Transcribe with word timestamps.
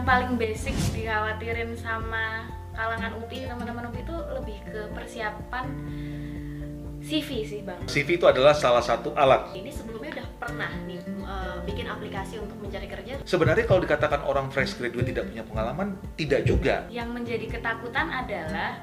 yang 0.00 0.08
paling 0.08 0.40
basic 0.40 0.72
dikhawatirin 0.96 1.76
sama 1.76 2.48
kalangan 2.72 3.20
UPI 3.20 3.52
teman-teman 3.52 3.92
UPI 3.92 4.00
itu 4.00 4.16
lebih 4.32 4.58
ke 4.64 4.80
persiapan 4.96 5.68
CV 7.04 7.28
sih 7.44 7.60
bang. 7.60 7.76
CV 7.84 8.16
itu 8.16 8.24
adalah 8.24 8.56
salah 8.56 8.80
satu 8.80 9.12
alat. 9.12 9.52
Ini 9.52 9.68
sebelumnya 9.68 10.16
udah 10.16 10.28
pernah 10.40 10.72
nih 10.88 11.04
uh, 11.20 11.60
bikin 11.68 11.84
aplikasi 11.84 12.40
untuk 12.40 12.56
mencari 12.64 12.88
kerja. 12.88 13.20
Sebenarnya 13.28 13.68
kalau 13.68 13.84
dikatakan 13.84 14.24
orang 14.24 14.48
fresh 14.48 14.80
graduate 14.80 15.12
tidak 15.12 15.28
punya 15.28 15.44
pengalaman, 15.44 16.00
tidak 16.16 16.48
juga. 16.48 16.88
Yang 16.88 17.08
menjadi 17.20 17.46
ketakutan 17.60 18.08
adalah 18.08 18.80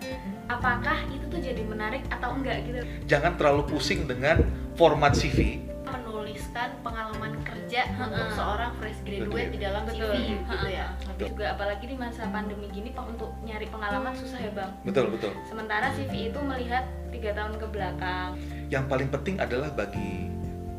apakah 0.53 1.01
itu 1.09 1.25
tuh 1.33 1.41
jadi 1.41 1.65
menarik 1.65 2.05
atau 2.13 2.37
enggak 2.37 2.61
gitu. 2.61 2.85
Jangan 3.09 3.41
terlalu 3.41 3.65
pusing 3.73 4.05
dengan 4.05 4.45
format 4.77 5.17
CV. 5.17 5.65
Menuliskan 5.81 6.77
pengalaman 6.85 7.41
kerja 7.41 7.56
untuk 7.75 8.27
seorang 8.33 8.71
fresh 8.79 8.99
graduate 9.03 9.51
di 9.51 9.59
dalam 9.59 9.83
Betul. 9.83 10.15
CV 10.15 10.39
gitu 10.47 10.67
ya. 10.71 10.87
Tapi 11.03 11.21
juga 11.27 11.45
apalagi 11.53 11.85
di 11.87 11.95
masa 11.99 12.23
pandemi 12.31 12.67
gini 12.71 12.89
Pak, 12.95 13.05
untuk 13.11 13.31
nyari 13.43 13.67
pengalaman 13.67 14.13
susah 14.15 14.39
ya 14.39 14.51
bang. 14.55 14.71
Betul, 14.87 15.11
betul. 15.11 15.31
Sementara 15.45 15.91
CV 15.93 16.31
itu 16.31 16.39
melihat 16.39 16.87
tiga 17.11 17.35
tahun 17.35 17.59
ke 17.59 17.65
belakang. 17.69 18.29
Yang 18.71 18.85
paling 18.87 19.09
penting 19.11 19.35
adalah 19.43 19.69
bagi 19.73 20.31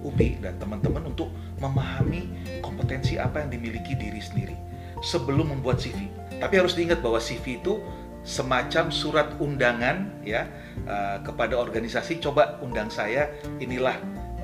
UPI 0.06 0.40
dan 0.40 0.54
teman-teman 0.62 1.10
untuk 1.10 1.28
memahami 1.58 2.30
kompetensi 2.62 3.18
apa 3.18 3.42
yang 3.42 3.50
dimiliki 3.50 3.98
diri 3.98 4.22
sendiri 4.22 4.56
sebelum 5.02 5.52
membuat 5.52 5.82
CV. 5.82 6.06
Tapi 6.38 6.54
harus 6.54 6.78
diingat 6.78 7.02
bahwa 7.02 7.18
CV 7.18 7.58
itu 7.58 7.82
semacam 8.22 8.90
surat 8.92 9.28
undangan 9.40 10.10
ya 10.22 10.46
uh, 10.86 11.18
kepada 11.24 11.56
organisasi 11.56 12.20
coba 12.20 12.60
undang 12.60 12.92
saya 12.92 13.30
inilah 13.58 13.96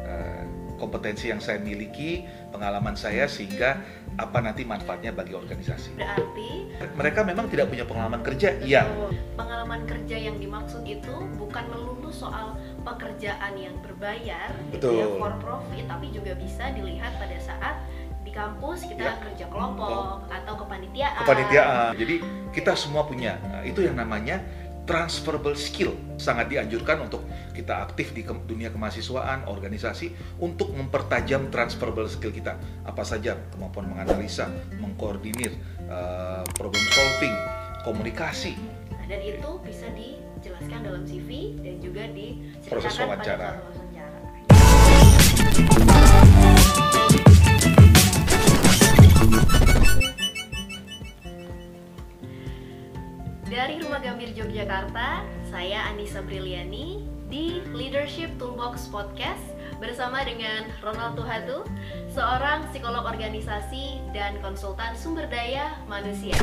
uh, 0.06 0.42
kompetensi 0.79 1.30
yang 1.30 1.38
saya 1.38 1.62
miliki, 1.62 2.26
pengalaman 2.54 2.94
saya 2.94 3.26
sehingga 3.26 3.82
apa 4.14 4.38
nanti 4.38 4.62
manfaatnya 4.62 5.10
bagi 5.10 5.34
organisasi. 5.34 5.98
Berarti 5.98 6.70
Mereka 6.95 7.26
memang 7.26 7.51
tidak 7.51 7.66
punya 7.66 7.82
pengalaman 7.82 8.23
kerja, 8.23 8.54
iya. 8.62 8.87
pengalaman 9.34 9.82
kerja 9.90 10.15
yang 10.15 10.38
dimaksud 10.38 10.87
itu 10.87 11.14
bukan 11.34 11.66
melulu 11.66 12.14
soal 12.14 12.54
pekerjaan 12.87 13.59
yang 13.59 13.74
berbayar 13.82 14.54
gitu 14.70 14.87
ya 14.95 15.06
Betul. 15.10 15.18
for 15.18 15.34
profit 15.42 15.84
tapi 15.88 16.06
juga 16.14 16.37
bisa 16.38 16.70
dilihat 16.70 17.16
pada 17.16 17.34
saat 17.40 17.76
di 18.23 18.30
kampus 18.30 18.86
kita 18.86 19.02
Ya. 19.02 19.20
kerja 19.20 19.45
kelompok 19.51 20.29
atau 20.30 20.54
kepanitiaan. 20.57 21.24
kepanitiaan. 21.26 21.90
Jadi 21.98 22.14
kita 22.54 22.73
semua 22.79 23.02
punya 23.02 23.36
Nah, 23.42 23.66
itu 23.66 23.82
yang 23.82 23.98
namanya 23.98 24.38
transferable 24.85 25.57
skill. 25.57 25.93
Sangat 26.16 26.49
dianjurkan 26.49 27.04
untuk 27.04 27.24
kita 27.52 27.85
aktif 27.85 28.13
di 28.13 28.23
ke- 28.24 28.45
dunia 28.45 28.71
kemahasiswaan, 28.71 29.49
organisasi 29.49 30.38
untuk 30.41 30.73
mempertajam 30.73 31.49
transferable 31.52 32.09
skill 32.09 32.32
kita. 32.32 32.57
Apa 32.85 33.02
saja 33.04 33.37
kemampuan 33.52 33.91
menganalisa, 33.91 34.49
mengkoordinir, 34.79 35.52
eh, 35.88 36.45
problem 36.57 36.85
solving, 36.93 37.35
komunikasi, 37.85 38.57
Nah, 39.04 39.13
dan 39.13 39.21
itu 39.21 39.51
bisa 39.60 39.85
dijelaskan 39.93 40.80
dalam 40.80 41.04
CV 41.04 41.60
dan 41.60 41.76
juga 41.76 42.09
diceritakan 42.09 42.73
Proses 42.73 42.96
pada 42.96 43.04
wawancara. 43.04 43.51
Dari 53.55 53.79
Rumah 53.79 54.02
Gambir 54.02 54.35
Yogyakarta, 54.35 55.23
saya 55.47 55.87
Anissa 55.87 56.19
Briliani 56.27 57.07
di 57.30 57.63
Leadership 57.71 58.35
Toolbox 58.35 58.91
Podcast 58.91 59.47
bersama 59.79 60.27
dengan 60.27 60.66
Ronald 60.83 61.15
Tuhatu, 61.15 61.63
seorang 62.10 62.66
psikolog 62.75 63.07
organisasi 63.07 64.03
dan 64.10 64.43
konsultan 64.43 64.99
sumber 64.99 65.31
daya 65.31 65.71
manusia. 65.87 66.34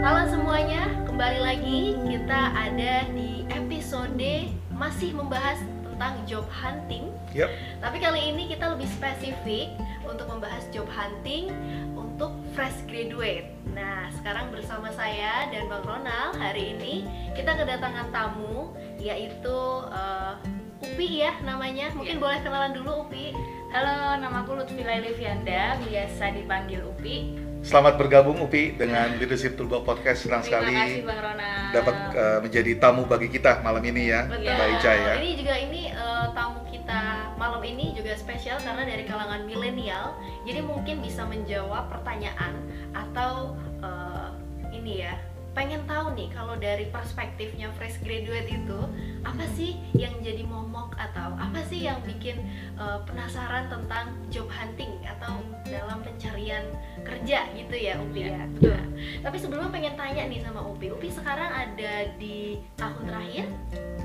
Halo 0.00 0.24
semuanya, 0.32 0.88
kembali 1.04 1.40
lagi 1.44 2.00
kita 2.08 2.64
ada 2.64 3.12
di 3.12 3.44
episode 3.52 4.56
masih 4.72 5.12
membahas 5.12 5.60
tentang 5.94 6.26
job 6.26 6.42
hunting. 6.50 7.14
Yep. 7.38 7.54
Tapi 7.78 7.96
kali 8.02 8.34
ini 8.34 8.50
kita 8.50 8.74
lebih 8.74 8.90
spesifik 8.90 9.78
untuk 10.02 10.26
membahas 10.26 10.66
job 10.74 10.90
hunting 10.90 11.54
untuk 11.94 12.34
fresh 12.50 12.82
graduate. 12.90 13.46
Nah, 13.70 14.10
sekarang 14.18 14.50
bersama 14.50 14.90
saya 14.90 15.46
dan 15.54 15.70
Bang 15.70 15.86
Ronald 15.86 16.34
hari 16.34 16.74
ini 16.74 17.06
kita 17.38 17.54
kedatangan 17.54 18.10
tamu 18.10 18.74
yaitu 18.98 19.58
eh, 19.94 20.34
Upi 20.82 21.22
ya 21.22 21.32
namanya. 21.46 21.94
Mungkin 21.94 22.18
Iya. 22.18 22.22
boleh 22.22 22.38
kenalan 22.42 22.74
dulu 22.74 23.06
Upi. 23.06 23.30
Halo, 23.70 24.18
namaku 24.18 24.58
Lutfi 24.58 24.82
Laili 24.82 25.14
Vianda, 25.14 25.78
biasa 25.78 26.34
dipanggil 26.34 26.82
Upi. 26.82 27.38
Selamat 27.64 27.96
bergabung 27.96 28.36
UPI 28.44 28.76
dengan 28.76 29.16
Leadership 29.16 29.56
Toolbox 29.56 29.82
Podcast. 29.88 30.28
Senang 30.28 30.44
Terima 30.44 30.60
sekali 30.60 30.74
kasih 30.76 31.02
Bang 31.08 31.20
Ronald. 31.22 31.53
Dapat 31.74 31.96
eh, 32.14 32.38
menjadi 32.40 32.72
tamu 32.78 33.02
bagi 33.04 33.28
kita 33.28 33.60
malam 33.66 33.82
ini 33.82 34.14
ya, 34.14 34.30
Betul. 34.30 34.54
Mbak 34.54 34.68
Ica 34.78 34.92
ya. 34.94 35.12
Ini 35.18 35.30
juga 35.34 35.54
ini 35.58 35.82
eh, 35.90 36.26
tamu 36.32 36.60
kita 36.70 37.00
malam 37.34 37.62
ini 37.66 37.92
juga 37.98 38.14
spesial 38.14 38.62
karena 38.62 38.86
dari 38.86 39.04
kalangan 39.04 39.42
milenial. 39.44 40.14
Jadi 40.46 40.60
mungkin 40.62 41.02
bisa 41.02 41.26
menjawab 41.26 41.90
pertanyaan 41.90 42.54
atau 42.94 43.58
eh, 43.82 44.28
ini 44.70 45.02
ya 45.02 45.14
pengen 45.54 45.86
tahu 45.86 46.12
nih 46.18 46.28
kalau 46.34 46.58
dari 46.58 46.90
perspektifnya 46.90 47.70
fresh 47.78 48.02
graduate 48.02 48.50
itu 48.50 48.80
apa 49.22 49.46
sih 49.54 49.78
yang 49.94 50.12
jadi 50.20 50.42
momok 50.42 50.98
atau 50.98 51.32
apa 51.38 51.62
sih 51.70 51.86
yang 51.86 52.02
bikin 52.02 52.42
eh, 52.76 52.98
penasaran 53.06 53.70
tentang 53.70 54.12
job 54.28 54.50
hunting 54.50 54.90
atau 55.06 55.38
dalam 55.64 56.02
pencarian 56.02 56.66
kerja 57.06 57.46
gitu 57.54 57.76
ya 57.78 57.94
Upi 58.02 58.28
ya. 58.28 58.44
Betul. 58.58 58.74
Nah, 58.74 58.86
tapi 59.24 59.36
sebelumnya 59.38 59.70
pengen 59.70 59.94
tanya 59.94 60.22
nih 60.26 60.42
sama 60.42 60.60
Upi. 60.66 60.90
Upi 60.90 61.08
sekarang 61.08 61.48
ada 61.48 62.10
di 62.18 62.58
tahun 62.76 63.02
terakhir 63.08 63.46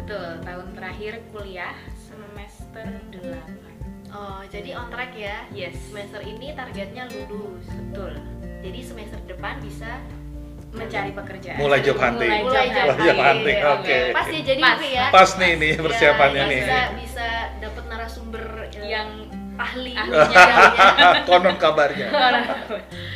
Betul, 0.09 0.41
tahun 0.41 0.67
terakhir 0.73 1.13
kuliah 1.29 1.75
semester 1.93 2.88
8. 3.13 4.09
Oh, 4.09 4.41
jadi 4.49 4.73
on 4.73 4.89
track 4.89 5.13
ya. 5.13 5.45
Yes, 5.53 5.77
Semester 5.85 6.25
ini 6.25 6.49
targetnya 6.57 7.05
lulus. 7.29 7.69
betul. 7.69 8.17
Jadi 8.65 8.79
semester 8.81 9.21
depan 9.29 9.61
bisa 9.61 10.01
Mencari 10.69 11.12
pekerjaan. 11.12 11.57
Mulai 11.57 11.80
job 11.81 11.97
hunting. 11.97 12.30
Mulai 12.30 12.44
mulai 12.44 12.68
job 12.68 12.85
Mulai 12.85 13.02
job 13.02 13.18
hunting, 13.18 13.57
hunting. 13.57 13.59
oke. 13.66 14.00
Pas 14.13 14.28
ya 14.28 14.41
jadi 14.44 14.62
Pas, 14.62 14.80
ya. 14.81 15.06
Pas 15.09 15.30
nih 15.35 15.52
nih 15.56 15.72
Ya, 15.72 15.81
persiapannya 15.81 16.44
nih. 16.46 16.62
Bisa 16.62 16.80
bisa 16.96 17.28
dapat 17.57 17.84
narasumber 17.88 18.44
yang 18.80 19.09
ahli. 19.56 19.91
ahlinya 19.91 21.25
Konon 21.28 21.56
kabarnya. 21.57 22.07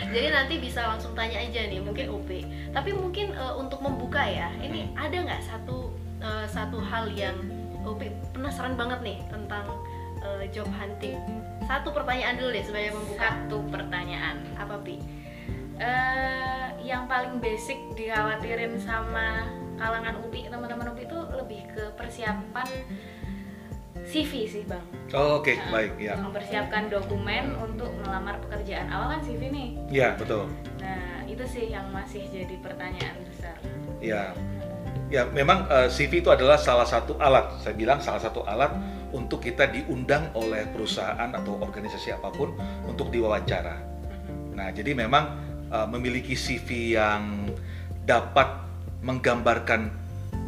jadi 0.06 0.28
nanti 0.30 0.59
bisa 0.59 0.81
langsung 0.86 1.14
tanya 1.14 1.40
aja 1.40 1.62
nih 1.64 1.80
mungkin 1.80 2.09
Upi. 2.09 2.40
Tapi 2.69 2.90
mungkin 2.91 3.31
eh, 3.31 3.53
untuk 3.56 3.80
membuka 3.80 4.22
ya, 4.22 4.50
ini 4.58 4.90
Hmm. 4.90 5.00
ada 5.00 5.18
nggak 5.24 5.41
satu 5.41 5.94
eh, 6.20 6.46
satu 6.47 6.81
hal 6.81 7.08
yang 7.12 7.38
Upi 7.84 8.08
penasaran 8.31 8.74
banget 8.74 9.00
nih 9.02 9.18
tentang 9.28 9.68
eh, 10.20 10.50
job 10.50 10.68
hunting. 10.74 11.16
Satu 11.64 11.91
pertanyaan 11.91 12.35
dulu 12.35 12.50
deh 12.50 12.64
sebagai 12.64 12.91
membuka. 12.91 13.24
Satu 13.24 13.58
pertanyaan. 13.70 14.35
Apa 14.56 14.75
Pi? 14.80 15.00
Eh 15.81 16.67
yang 16.84 17.07
paling 17.09 17.39
basic 17.39 17.79
dikhawatirin 17.95 18.78
sama 18.78 19.50
kalangan 19.79 20.19
UPI 20.22 20.51
teman-teman 20.51 20.94
UPI 20.94 21.06
itu 21.09 21.19
lebih 21.34 21.61
ke 21.73 21.84
persiapan 21.97 22.69
CV 24.03 24.31
sih 24.45 24.63
bang. 24.67 24.84
Oh, 25.16 25.39
Oke, 25.39 25.56
Nah, 25.56 25.79
baik 25.79 25.95
ya. 25.95 26.19
Mempersiapkan 26.19 26.91
dokumen 26.91 27.56
untuk 27.56 27.89
melamar 28.03 28.35
pekerjaan 28.44 28.91
awal 28.91 29.17
kan 29.17 29.22
CV 29.23 29.47
nih. 29.47 29.69
Ya, 29.89 30.13
betul. 30.19 30.51
Nah 30.84 31.23
itu 31.23 31.44
sih 31.47 31.72
yang 31.72 31.88
masih 31.90 32.28
jadi 32.28 32.59
pertanyaan 32.59 33.16
besar. 33.23 33.55
Ya. 34.03 34.35
Ya, 35.07 35.29
memang 35.29 35.69
eh, 35.69 35.88
CV 35.94 36.25
itu 36.25 36.29
adalah 36.34 36.57
salah 36.59 36.85
satu 36.90 37.16
alat. 37.22 37.61
Saya 37.61 37.78
bilang 37.78 38.01
salah 38.03 38.19
satu 38.19 38.44
alat 38.44 38.73
untuk 39.13 39.46
kita 39.46 39.70
diundang 39.70 40.34
oleh 40.34 40.66
perusahaan 40.73 41.29
atau 41.29 41.61
organisasi 41.61 42.17
apa 42.17 42.34
pun 42.34 42.58
untuk 42.90 43.14
diwawancara. 43.14 43.78
Nah, 44.58 44.73
jadi 44.73 44.97
memang 44.97 45.53
eh, 45.73 45.87
memiliki 45.90 46.37
CV 46.37 46.93
yang 46.93 47.49
dapat 48.05 48.61
menggambarkan 49.03 50.03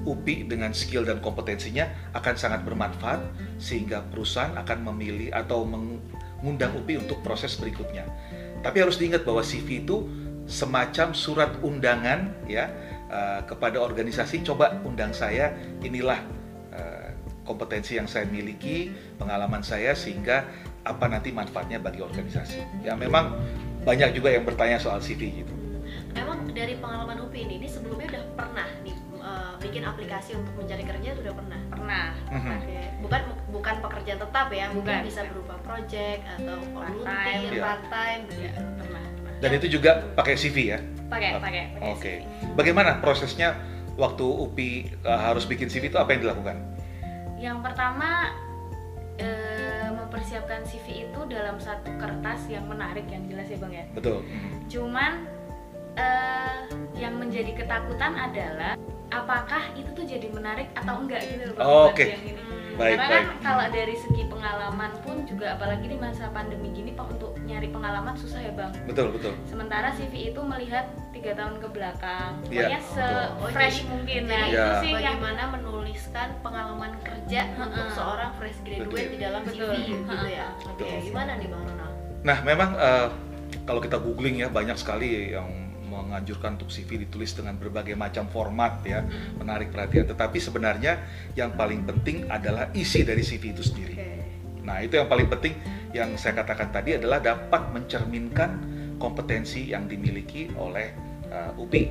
UPI 0.06 0.45
dengan 0.45 0.72
skill 0.72 1.04
dan 1.04 1.18
kompetensinya 1.19 1.89
akan 2.13 2.36
sangat 2.38 2.62
bermanfaat 2.62 3.19
sehingga 3.57 4.06
perusahaan 4.06 4.54
akan 4.54 4.94
memilih 4.94 5.33
atau 5.33 5.66
mengundang 5.66 6.72
UPI 6.77 7.01
untuk 7.10 7.25
proses 7.25 7.57
berikutnya. 7.57 8.06
Tapi 8.62 8.77
harus 8.86 9.01
diingat 9.01 9.25
bahwa 9.25 9.42
CV 9.42 9.81
itu 9.81 10.06
semacam 10.45 11.18
surat 11.18 11.51
undangan 11.66 12.30
ya 12.45 12.69
eh, 13.10 13.42
kepada 13.50 13.81
organisasi 13.81 14.45
coba 14.45 14.77
undang 14.86 15.10
saya 15.12 15.57
inilah 15.81 16.22
eh, 16.69 17.10
kompetensi 17.45 17.98
yang 17.98 18.06
saya 18.06 18.30
miliki, 18.30 18.94
pengalaman 19.18 19.66
saya 19.66 19.98
sehingga 19.98 20.45
apa 20.86 21.06
nanti 21.10 21.33
manfaatnya 21.33 21.81
bagi 21.81 22.06
organisasi. 22.06 22.86
Ya 22.86 22.94
memang 22.94 23.42
banyak 23.86 24.10
juga 24.12 24.30
yang 24.30 24.44
bertanya 24.44 24.76
soal 24.76 24.98
CV 24.98 25.40
gitu. 25.40 25.54
Emang 26.12 26.48
dari 26.50 26.74
pengalaman 26.76 27.22
Upi 27.22 27.44
ini, 27.44 27.60
ini 27.60 27.68
sebelumnya 27.68 28.10
udah 28.10 28.24
pernah 28.36 28.68
nih 28.82 28.96
eh, 29.16 29.54
bikin 29.60 29.84
aplikasi 29.84 30.34
untuk 30.34 30.54
mencari 30.56 30.84
kerja 30.84 31.08
itu 31.12 31.22
udah 31.22 31.36
pernah. 31.36 31.60
Pernah. 31.70 32.06
Mhm. 32.28 32.50
Oke. 32.52 32.80
Bukan 33.00 33.22
bukan 33.52 33.76
pekerjaan 33.80 34.20
tetap 34.20 34.48
ya 34.50 34.66
mungkin 34.70 34.82
Bukan, 34.92 35.06
bisa 35.06 35.22
bukan. 35.22 35.32
berupa 35.32 35.56
project 35.62 36.22
atau 36.28 36.58
volunteer 36.74 37.52
Iya. 37.52 37.62
part 37.62 37.84
time 37.86 38.22
Ya, 38.34 38.52
pernah, 38.76 39.04
pernah. 39.14 39.34
Dan 39.38 39.50
itu 39.54 39.68
juga 39.70 39.92
pakai 40.12 40.34
CV 40.36 40.58
ya. 40.68 40.80
pakai 41.06 41.38
pakai 41.38 41.62
pakai 41.72 41.90
Oke. 41.94 42.14
CV. 42.18 42.56
Bagaimana 42.56 42.98
prosesnya 42.98 43.54
waktu 43.94 44.26
UPI 44.26 44.72
uh, 45.04 45.20
harus 45.22 45.46
bikin 45.46 45.70
CV 45.70 45.88
itu 45.88 46.00
apa 46.00 46.10
yang 46.12 46.26
dilakukan? 46.26 46.58
Yang 47.36 47.58
pertama 47.62 48.34
eh, 49.19 49.89
mempersiapkan 49.91 50.63
CV 50.67 51.07
itu 51.09 51.19
dalam 51.27 51.57
satu 51.59 51.91
kertas 52.00 52.47
yang 52.51 52.65
menarik 52.67 53.06
yang 53.07 53.23
jelas 53.27 53.47
ya 53.47 53.57
bang 53.59 53.73
ya. 53.73 53.85
Betul. 53.95 54.23
Cuman 54.67 55.27
eh, 55.95 56.59
yang 57.00 57.15
menjadi 57.19 57.51
ketakutan 57.56 58.15
adalah 58.15 58.75
apakah 59.13 59.71
itu 59.79 59.89
tuh 59.95 60.06
jadi 60.06 60.27
menarik 60.33 60.67
atau 60.75 61.00
enggak 61.00 61.21
gitu 61.27 61.51
loh 61.51 61.56
bang. 61.56 61.65
Oh, 61.67 61.83
oke. 61.91 62.03
yang 62.03 62.25
ini. 62.25 62.64
Baik, 62.75 62.98
Karena 62.98 63.07
kan 63.07 63.24
baik. 63.25 63.39
kalau 63.39 63.66
dari 63.72 63.95
segi 63.95 64.24
pengalaman 64.25 64.92
pun 65.00 65.16
juga 65.24 65.56
apalagi 65.56 65.88
di 65.88 65.95
masa 65.95 66.27
pandemi 66.30 66.68
gini 66.69 66.92
pak 66.92 67.07
untuk 67.10 67.31
nyari 67.42 67.72
pengalaman 67.72 68.12
susah 68.13 68.39
ya 68.39 68.51
bang. 68.51 68.72
Betul, 68.83 69.16
betul. 69.16 69.31
Sementara 69.45 69.95
CV 69.95 70.30
itu 70.30 70.42
melihat 70.42 70.86
tiga 71.10 71.31
tahun 71.33 71.56
ke 71.57 71.68
belakang, 71.69 72.31
Iya, 72.45 72.68
pokoknya 72.68 72.80
se 72.83 73.07
fresh 73.50 73.77
Jadi- 73.80 73.88
mungkin. 73.88 74.22
Nah 74.25 74.44
Iya. 74.45 74.60
itu 74.60 74.72
sih 74.77 74.92
yang 74.94 75.18
bagaimana 75.18 75.44
menuliskan 75.50 76.27
pengalaman 76.39 76.92
kerja 77.00 77.42
untuk 77.56 77.88
seorang 77.89 78.31
fresh 78.36 78.60
graduate 78.62 78.92
Betul. 78.92 79.10
di 79.10 79.18
dalam 79.18 79.42
Betul. 79.42 79.72
CV 79.72 79.75
gitu 79.88 80.27
ya 80.27 80.48
oke 80.54 80.68
Betul. 80.75 81.00
gimana 81.01 81.31
nih 81.36 81.48
bang 81.48 81.63
Ronald 81.63 81.94
Nah, 82.22 82.38
memang 82.42 82.69
uh, 82.74 83.07
kalau 83.63 83.80
kita 83.80 83.98
googling 83.98 84.36
ya 84.36 84.50
banyak 84.50 84.75
sekali 84.75 85.31
yang 85.31 85.64
menganjurkan 85.95 86.59
untuk 86.59 86.68
CV 86.68 87.07
ditulis 87.07 87.31
dengan 87.31 87.56
berbagai 87.56 87.95
macam 87.95 88.27
format 88.27 88.83
ya, 88.83 89.03
menarik 89.39 89.71
perhatian. 89.71 90.09
Tetapi 90.12 90.38
sebenarnya 90.44 91.00
yang 91.39 91.56
paling 91.56 91.88
penting 91.88 92.27
adalah 92.27 92.68
isi 92.75 93.07
dari 93.07 93.24
CV 93.24 93.56
itu 93.56 93.63
sendiri. 93.63 93.95
Nah, 94.65 94.81
itu 94.81 94.97
yang 94.97 95.06
paling 95.06 95.30
penting 95.30 95.53
yang 95.94 96.18
saya 96.18 96.42
katakan 96.42 96.74
tadi 96.74 96.97
adalah 96.97 97.21
dapat 97.21 97.71
mencerminkan 97.71 98.59
kompetensi 98.97 99.69
yang 99.69 99.86
dimiliki 99.86 100.50
oleh 100.57 100.92
uh, 101.30 101.53
UPI. 101.56 101.86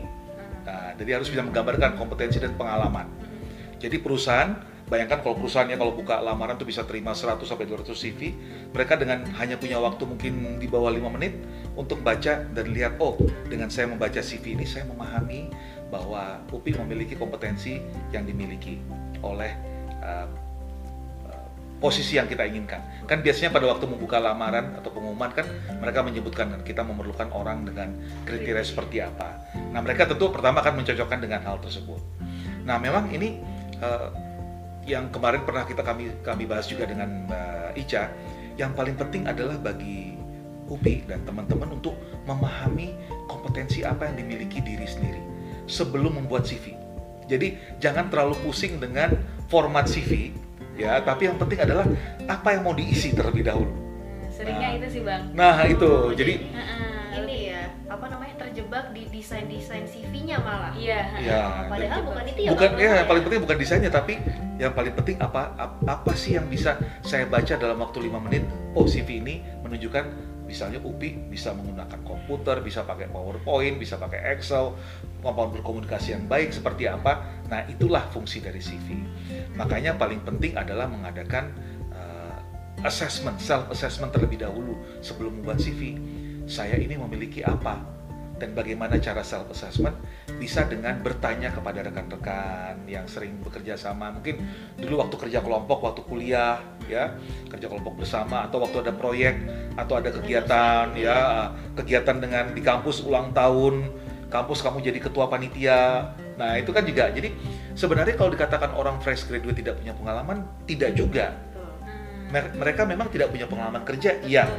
Nah, 0.64 0.96
jadi 0.98 1.20
harus 1.20 1.30
bisa 1.30 1.44
menggambarkan 1.44 1.94
kompetensi 1.94 2.42
dan 2.42 2.56
pengalaman. 2.58 3.06
Jadi 3.78 4.00
perusahaan, 4.00 4.56
bayangkan 4.94 5.26
kalau 5.26 5.34
perusahaannya 5.42 5.74
kalau 5.74 5.90
buka 5.90 6.22
lamaran 6.22 6.54
tuh 6.54 6.70
bisa 6.70 6.86
terima 6.86 7.10
100 7.10 7.42
sampai 7.42 7.66
200 7.66 7.90
CV, 7.98 8.30
mereka 8.70 8.94
dengan 8.94 9.26
hanya 9.42 9.58
punya 9.58 9.82
waktu 9.82 10.06
mungkin 10.06 10.62
di 10.62 10.70
bawah 10.70 10.94
5 10.94 11.02
menit 11.18 11.34
untuk 11.74 11.98
baca 12.06 12.46
dan 12.46 12.66
lihat 12.70 13.02
oh, 13.02 13.18
dengan 13.50 13.74
saya 13.74 13.90
membaca 13.90 14.22
CV 14.22 14.54
ini 14.54 14.62
saya 14.62 14.86
memahami 14.86 15.50
bahwa 15.90 16.38
UPI 16.46 16.78
memiliki 16.86 17.18
kompetensi 17.18 17.82
yang 18.14 18.22
dimiliki 18.22 18.78
oleh 19.18 19.50
uh, 19.98 20.30
uh, 21.26 21.48
posisi 21.82 22.14
yang 22.14 22.30
kita 22.30 22.46
inginkan. 22.46 22.78
Kan 23.10 23.18
biasanya 23.26 23.50
pada 23.50 23.66
waktu 23.66 23.90
membuka 23.90 24.22
lamaran 24.22 24.78
atau 24.78 24.94
pengumuman 24.94 25.34
kan 25.34 25.50
mereka 25.82 26.06
menyebutkan 26.06 26.54
kita 26.62 26.86
memerlukan 26.86 27.34
orang 27.34 27.66
dengan 27.66 27.98
kriteria 28.30 28.62
seperti 28.62 29.02
apa. 29.02 29.42
Nah, 29.74 29.82
mereka 29.82 30.06
tentu 30.06 30.30
pertama 30.30 30.62
akan 30.62 30.86
mencocokkan 30.86 31.18
dengan 31.18 31.42
hal 31.42 31.58
tersebut. 31.58 31.98
Nah, 32.62 32.78
memang 32.78 33.10
ini 33.10 33.42
eh, 33.82 34.08
yang 34.84 35.08
kemarin 35.08 35.42
pernah 35.44 35.64
kita 35.64 35.80
kami 35.80 36.12
kami 36.20 36.44
bahas 36.44 36.68
juga 36.68 36.84
dengan 36.88 37.28
Mbak 37.28 37.80
Ica, 37.80 38.12
yang 38.60 38.76
paling 38.76 38.94
penting 38.94 39.24
adalah 39.24 39.56
bagi 39.56 40.16
UPI 40.68 41.08
dan 41.08 41.20
teman-teman 41.28 41.76
untuk 41.76 41.96
memahami 42.24 42.96
kompetensi 43.28 43.84
apa 43.84 44.08
yang 44.08 44.24
dimiliki 44.24 44.64
diri 44.64 44.84
sendiri 44.88 45.20
sebelum 45.68 46.20
membuat 46.20 46.48
CV. 46.48 46.76
Jadi 47.24 47.56
jangan 47.80 48.12
terlalu 48.12 48.36
pusing 48.44 48.76
dengan 48.80 49.16
format 49.48 49.88
CV 49.88 50.32
ya, 50.76 51.00
tapi 51.00 51.28
yang 51.28 51.40
penting 51.40 51.64
adalah 51.64 51.88
apa 52.28 52.56
yang 52.56 52.62
mau 52.64 52.76
diisi 52.76 53.12
terlebih 53.16 53.44
dahulu. 53.48 53.72
seringnya 54.34 54.74
Nah. 54.74 54.78
itu 54.82 54.86
sih 54.90 55.02
bang. 55.06 55.22
Nah, 55.30 55.62
itu. 55.62 56.10
Jadi 56.18 56.34
ini 56.42 56.50
ya 56.50 56.93
apa 57.84 58.08
namanya 58.08 58.34
terjebak 58.40 58.96
di 58.96 59.04
desain 59.12 59.44
desain 59.44 59.84
CV-nya 59.84 60.40
malah. 60.40 60.72
Iya. 60.72 61.00
ya 61.20 61.40
padahal 61.68 62.00
Terjebak. 62.00 62.04
bukan 62.08 62.24
itu 62.26 62.40
ya 62.40 62.50
bukan 62.56 62.70
ya 62.80 62.90
yang 63.04 63.08
paling 63.08 63.22
penting 63.28 63.40
bukan 63.44 63.56
desainnya 63.60 63.90
tapi 63.92 64.14
yang 64.56 64.72
paling 64.72 64.94
penting 64.96 65.16
apa 65.20 65.42
ap- 65.60 65.82
apa 65.84 66.12
sih 66.16 66.38
yang 66.40 66.48
bisa 66.48 66.80
saya 67.04 67.28
baca 67.28 67.54
dalam 67.60 67.76
waktu 67.76 68.08
lima 68.08 68.18
menit? 68.18 68.44
Oh 68.72 68.88
CV 68.88 69.20
ini 69.20 69.44
menunjukkan 69.60 70.32
misalnya 70.44 70.80
UPI 70.80 71.28
bisa 71.32 71.52
menggunakan 71.56 72.00
komputer 72.04 72.60
bisa 72.60 72.84
pakai 72.84 73.08
PowerPoint 73.08 73.80
bisa 73.80 73.96
pakai 73.96 74.36
Excel 74.36 74.76
kemampuan 75.20 75.56
berkomunikasi 75.56 76.16
yang 76.16 76.24
baik 76.28 76.52
seperti 76.52 76.88
apa. 76.88 77.20
Nah 77.48 77.64
itulah 77.68 78.08
fungsi 78.12 78.40
dari 78.40 78.60
CV 78.64 78.96
makanya 79.54 79.92
paling 79.94 80.24
penting 80.24 80.56
adalah 80.56 80.88
mengadakan 80.88 81.52
uh, 81.92 82.38
assessment 82.84 83.36
self 83.40 83.68
assessment 83.68 84.08
terlebih 84.10 84.40
dahulu 84.40 84.76
sebelum 85.04 85.40
membuat 85.40 85.60
CV 85.60 85.96
saya 86.44 86.76
ini 86.76 86.96
memiliki 86.96 87.44
apa? 87.44 87.80
Dan 88.34 88.50
bagaimana 88.50 88.98
cara 88.98 89.22
self 89.22 89.46
assessment 89.54 89.94
bisa 90.42 90.66
dengan 90.66 90.98
bertanya 91.00 91.54
kepada 91.54 91.86
rekan-rekan 91.86 92.82
yang 92.90 93.06
sering 93.06 93.38
bekerja 93.40 93.78
sama. 93.78 94.10
Mungkin 94.10 94.42
dulu 94.74 95.06
waktu 95.06 95.16
kerja 95.16 95.38
kelompok 95.38 95.86
waktu 95.86 96.02
kuliah 96.02 96.58
ya 96.90 97.14
kerja 97.48 97.70
kelompok 97.70 98.02
bersama 98.02 98.44
atau 98.44 98.60
waktu 98.60 98.84
ada 98.84 98.92
proyek 98.92 99.38
atau 99.78 100.02
ada 100.02 100.10
kegiatan 100.10 100.92
ya 100.98 101.48
kegiatan 101.78 102.18
dengan 102.18 102.52
di 102.52 102.60
kampus 102.60 103.06
ulang 103.06 103.30
tahun 103.32 103.88
kampus 104.34 104.66
kamu 104.66 104.82
jadi 104.82 104.98
ketua 104.98 105.30
panitia. 105.30 106.10
Nah 106.34 106.58
itu 106.58 106.74
kan 106.74 106.82
juga. 106.82 107.06
Jadi 107.14 107.30
sebenarnya 107.78 108.18
kalau 108.18 108.34
dikatakan 108.34 108.74
orang 108.74 108.98
fresh 108.98 109.30
graduate 109.30 109.62
tidak 109.62 109.78
punya 109.78 109.94
pengalaman 109.94 110.42
tidak 110.66 110.90
juga. 110.98 111.30
Mereka 112.34 112.82
memang 112.82 113.14
tidak 113.14 113.30
punya 113.30 113.46
pengalaman 113.46 113.86
kerja 113.86 114.18
iya. 114.26 114.50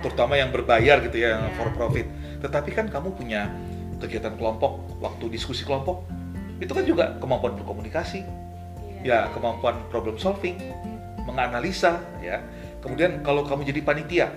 Terutama 0.00 0.36
yang 0.36 0.50
berbayar 0.50 1.00
gitu 1.04 1.16
ya, 1.20 1.36
yang 1.38 1.44
Iya. 1.52 1.56
for 1.56 1.68
profit. 1.72 2.06
Tetapi 2.40 2.70
kan 2.72 2.86
kamu 2.88 3.14
punya 3.14 3.52
kegiatan 4.00 4.32
kelompok, 4.36 4.80
waktu 5.00 5.28
diskusi 5.28 5.62
kelompok, 5.62 6.08
itu 6.60 6.72
kan 6.72 6.84
juga 6.84 7.16
kemampuan 7.20 7.56
berkomunikasi, 7.60 8.24
Iya. 9.04 9.28
ya 9.28 9.32
kemampuan 9.32 9.76
problem 9.92 10.16
solving, 10.16 10.56
menganalisa, 11.24 12.00
ya. 12.24 12.40
Kemudian 12.80 13.20
kalau 13.20 13.44
kamu 13.44 13.68
jadi 13.68 13.80
panitia, 13.84 14.28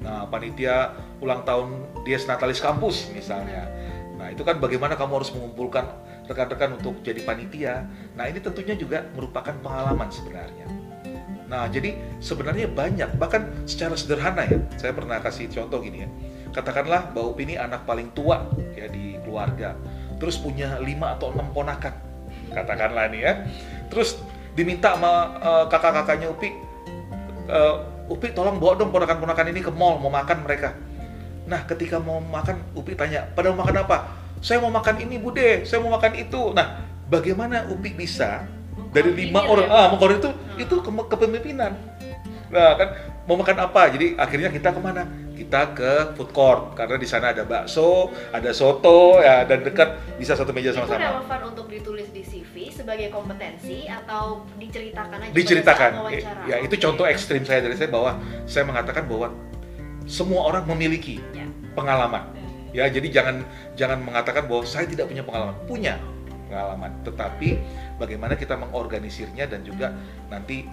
nah 0.00 0.24
panitia 0.28 0.96
ulang 1.20 1.44
tahun 1.44 1.84
Dies 2.08 2.24
Natalis 2.24 2.60
kampus 2.60 3.12
misalnya, 3.12 3.68
nah 4.16 4.32
itu 4.32 4.40
kan 4.40 4.56
bagaimana 4.56 4.96
kamu 4.96 5.20
harus 5.20 5.30
mengumpulkan 5.36 5.84
rekan-rekan 6.26 6.76
untuk 6.76 7.00
jadi 7.06 7.22
panitia. 7.22 7.86
Nah 8.18 8.26
ini 8.26 8.42
tentunya 8.42 8.74
juga 8.74 9.06
merupakan 9.14 9.54
pengalaman 9.62 10.10
sebenarnya. 10.10 10.66
Nah, 11.46 11.70
jadi 11.70 11.94
sebenarnya 12.18 12.66
banyak, 12.66 13.18
bahkan 13.22 13.46
secara 13.70 13.94
sederhana 13.94 14.42
ya. 14.46 14.58
Saya 14.74 14.92
pernah 14.92 15.22
kasih 15.22 15.46
contoh 15.50 15.78
gini 15.78 16.02
ya. 16.02 16.08
Katakanlah 16.50 17.12
Upi 17.14 17.46
ini 17.46 17.54
anak 17.54 17.84
paling 17.86 18.10
tua 18.16 18.48
ya 18.74 18.90
di 18.90 19.20
keluarga. 19.22 19.76
Terus 20.16 20.40
punya 20.40 20.80
lima 20.82 21.14
atau 21.14 21.30
enam 21.30 21.52
ponakan. 21.52 21.94
Katakanlah 22.50 23.12
nih 23.12 23.20
ya. 23.20 23.32
Terus 23.92 24.18
diminta 24.56 24.96
sama 24.96 25.36
eh, 25.36 25.64
kakak-kakaknya 25.68 26.32
Upi, 26.32 26.48
"Eh, 27.46 27.74
Upi 28.06 28.30
tolong 28.32 28.56
bawa 28.62 28.78
dong 28.78 28.94
ponakan-ponakan 28.94 29.50
ini 29.50 29.60
ke 29.62 29.70
mall, 29.74 29.98
mau 29.98 30.10
makan 30.10 30.46
mereka. 30.46 30.74
Nah, 31.46 31.62
ketika 31.66 32.02
mau 32.02 32.18
makan, 32.18 32.58
Upi 32.74 32.98
tanya, 32.98 33.26
pada 33.34 33.54
mau 33.54 33.62
makan 33.62 33.86
apa? 33.86 34.10
Saya 34.42 34.58
mau 34.62 34.70
makan 34.70 35.02
ini, 35.02 35.18
Bude. 35.18 35.62
Saya 35.62 35.78
mau 35.82 35.94
makan 35.94 36.14
itu. 36.18 36.54
Nah, 36.54 36.82
bagaimana 37.06 37.66
Upi 37.70 37.94
bisa 37.94 38.46
dari 38.90 39.10
lima 39.12 39.40
Mengkoordinir 39.40 39.66
orang 39.66 39.68
ya, 39.68 39.76
ah 39.76 39.86
mengkoordinir 39.90 40.20
itu 40.20 40.30
itu 40.58 40.74
ke- 40.78 41.08
kepemimpinan 41.08 41.72
nah 42.46 42.74
kan 42.74 42.88
mau 43.26 43.34
makan 43.34 43.58
apa? 43.58 43.90
Jadi 43.90 44.14
akhirnya 44.14 44.54
kita 44.54 44.70
ke 44.70 44.78
mana? 44.78 45.02
Kita 45.34 45.74
ke 45.74 46.14
food 46.14 46.30
court 46.30 46.78
karena 46.78 46.94
di 46.94 47.02
sana 47.04 47.34
ada 47.34 47.42
bakso 47.42 48.08
ada 48.30 48.54
soto 48.54 49.18
ya 49.18 49.42
dan 49.42 49.66
dekat 49.66 49.98
bisa 50.14 50.32
satu 50.32 50.54
meja 50.54 50.70
itu 50.70 50.78
sama-sama 50.78 51.20
relevan 51.20 51.40
untuk 51.50 51.66
ditulis 51.66 52.06
di 52.08 52.22
CV 52.22 52.70
sebagai 52.70 53.10
kompetensi 53.10 53.84
atau 53.84 54.46
diceritakan 54.56 55.26
aja 55.26 55.32
diceritakan. 55.34 55.90
ya 56.46 56.62
itu 56.62 56.78
contoh 56.78 57.02
ekstrim 57.04 57.42
saya 57.42 57.60
dari 57.60 57.74
saya 57.74 57.90
bahwa 57.90 58.14
saya 58.46 58.62
mengatakan 58.62 59.04
bahwa 59.04 59.34
semua 60.06 60.46
orang 60.46 60.62
memiliki 60.64 61.18
Ya. 61.34 61.50
pengalaman. 61.74 62.30
Ya 62.70 62.86
jadi 62.86 63.10
jangan 63.10 63.42
jangan 63.74 63.98
mengatakan 64.00 64.46
bahwa 64.46 64.62
saya 64.62 64.86
tidak 64.86 65.10
punya 65.10 65.26
pengalaman. 65.26 65.54
Punya 65.66 65.98
pengalaman 66.46 66.92
tetapi 67.02 67.58
bagaimana 67.96 68.34
kita 68.34 68.54
mengorganisirnya 68.54 69.46
dan 69.46 69.60
juga 69.60 69.90
nanti 70.26 70.64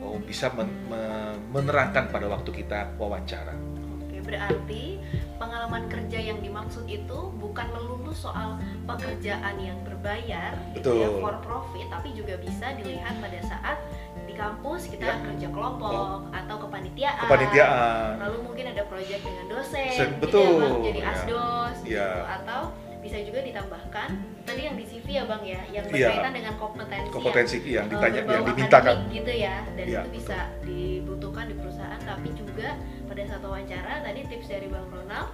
oh, 0.00 0.18
bisa 0.18 0.48
men- 0.52 0.88
me- 0.88 1.38
menerangkan 1.52 2.08
pada 2.08 2.26
waktu 2.26 2.50
kita 2.54 2.96
wawancara 2.96 3.52
Oke, 4.00 4.18
berarti 4.22 4.98
pengalaman 5.36 5.86
kerja 5.86 6.18
yang 6.18 6.38
dimaksud 6.38 6.84
itu 6.86 7.18
bukan 7.36 7.66
melulu 7.70 8.12
soal 8.12 8.56
pekerjaan 8.84 9.58
yang 9.58 9.76
berbayar 9.82 10.54
gitu 10.72 10.94
ya 10.94 11.08
Betul. 11.08 11.20
for 11.20 11.36
profit, 11.40 11.86
tapi 11.88 12.12
juga 12.12 12.38
bisa 12.38 12.72
dilihat 12.74 13.18
pada 13.18 13.40
saat 13.42 13.78
di 14.22 14.32
kampus 14.32 14.86
kita 14.86 15.04
Ya. 15.04 15.18
kerja 15.18 15.48
kelompok 15.50 16.30
atau 16.30 16.56
kepanitiaan. 16.60 17.20
kepanitiaan 17.20 18.10
Lalu 18.22 18.38
mungkin 18.42 18.64
ada 18.70 18.82
proyek 18.86 19.18
dengan 19.20 19.44
dosen, 19.50 19.90
Sen- 19.90 20.14
gitu 20.14 20.22
betul, 20.22 20.46
ya, 20.46 20.62
Bang, 20.62 20.80
jadi 20.80 21.00
ya. 21.00 21.10
asdos, 21.10 21.76
gitu. 21.82 21.96
Ya. 21.98 22.10
atau 22.40 22.60
bisa 23.02 23.18
juga 23.18 23.42
ditambahkan 23.42 24.08
tadi 24.46 24.60
yang 24.62 24.76
di 24.78 24.84
CV 24.86 25.06
ya 25.10 25.24
bang 25.26 25.42
ya 25.42 25.60
yang 25.74 25.84
Iya. 25.90 26.06
berkaitan 26.08 26.32
dengan 26.32 26.54
kompetensi 26.56 27.10
kompetensi 27.10 27.56
yang, 27.58 27.66
yang 27.66 27.84
eh, 27.84 27.90
ditanya 27.90 28.20
berbau 28.22 28.32
yang 28.32 28.44
dimintakan 28.46 28.94
gitu 29.10 29.32
ya 29.34 29.56
dan 29.74 29.84
Iya, 29.84 30.00
itu 30.00 30.10
bisa 30.14 30.38
dibutuhkan 30.62 31.44
di 31.50 31.54
perusahaan 31.58 32.00
tapi 32.00 32.28
juga 32.32 32.68
pada 33.04 33.22
saat 33.26 33.42
wawancara 33.42 33.94
tadi 34.00 34.20
tips 34.30 34.46
dari 34.46 34.66
bang 34.70 34.86
Ronald 34.86 35.28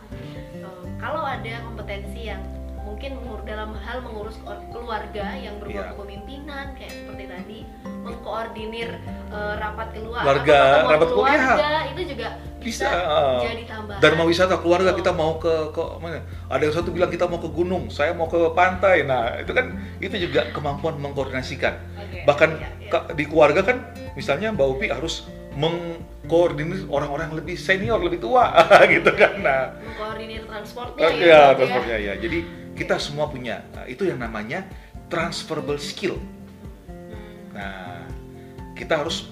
eh, 0.57 0.85
kalau 0.97 1.23
ada 1.23 1.55
kompetensi 1.63 2.21
yang 2.27 2.41
mungkin 2.81 3.13
dalam 3.43 3.73
hal 3.75 3.99
mengurus 4.01 4.37
keluarga 4.69 5.27
yang 5.35 5.57
berbau 5.57 5.73
Iya. 5.79 5.91
kepemimpinan 5.93 6.67
kayak 6.75 6.93
seperti 6.93 7.25
tadi 7.25 7.59
mengkoordinir 8.03 8.89
eh, 9.29 9.55
rapat 9.57 9.89
keluarga 9.93 10.25
Keluarga, 10.25 10.59
rapat 10.85 11.09
keluarga. 11.09 11.49
keluarga 11.55 11.81
itu 11.89 12.03
juga 12.09 12.29
bisa 12.59 12.85
bisa 12.85 12.89
eh, 12.91 13.39
jadi 13.47 13.65
tambahan 13.65 14.01
Dharma 14.01 14.23
wisata 14.25 14.55
keluarga 14.59 14.91
Betul. 14.91 15.01
kita 15.01 15.11
mau 15.13 15.33
ke 15.37 15.55
ke 15.71 15.83
mana? 15.99 16.19
Ada 16.47 16.63
yang 16.63 16.75
satu 16.75 16.91
bilang 16.91 17.09
kita 17.09 17.25
mau 17.25 17.39
ke 17.39 17.49
gunung, 17.49 17.89
saya 17.89 18.13
mau 18.13 18.27
ke 18.27 18.51
pantai. 18.53 19.03
Nah, 19.03 19.39
itu 19.39 19.51
kan 19.51 19.67
itu 19.99 20.15
juga 20.21 20.51
kemampuan 20.51 20.99
mengkoordinasikan. 20.99 21.75
Oke. 21.97 22.19
Bahkan 22.25 22.51
Iya, 22.53 22.69
iya. 22.79 22.91
ka- 22.91 23.09
di 23.11 23.25
keluarga 23.25 23.63
kan 23.63 23.77
misalnya 24.13 24.51
Mbak 24.51 24.69
Upi 24.69 24.87
harus 24.89 25.25
mengkoordinir 25.55 26.87
orang-orang 26.89 27.31
lebih 27.33 27.55
senior, 27.57 27.99
lebih 27.99 28.19
tua 28.19 28.51
gitu 28.91 29.11
kan. 29.13 29.33
Nah, 29.39 29.61
mengkoordinir 29.81 30.43
transportnya 30.45 31.03
eh, 31.05 31.13
ya 31.17 31.27
ya. 31.27 31.43
transportnya 31.55 31.97
ya. 31.97 32.15
Jadi 32.17 32.39
kita 32.79 32.95
semua 33.03 33.27
punya. 33.27 33.67
Nah, 33.75 33.85
itu 33.91 34.07
yang 34.07 34.23
namanya 34.23 34.63
transferable 35.11 35.83
skill. 35.83 36.15
Nah, 37.51 38.07
kita 38.79 39.03
harus 39.03 39.27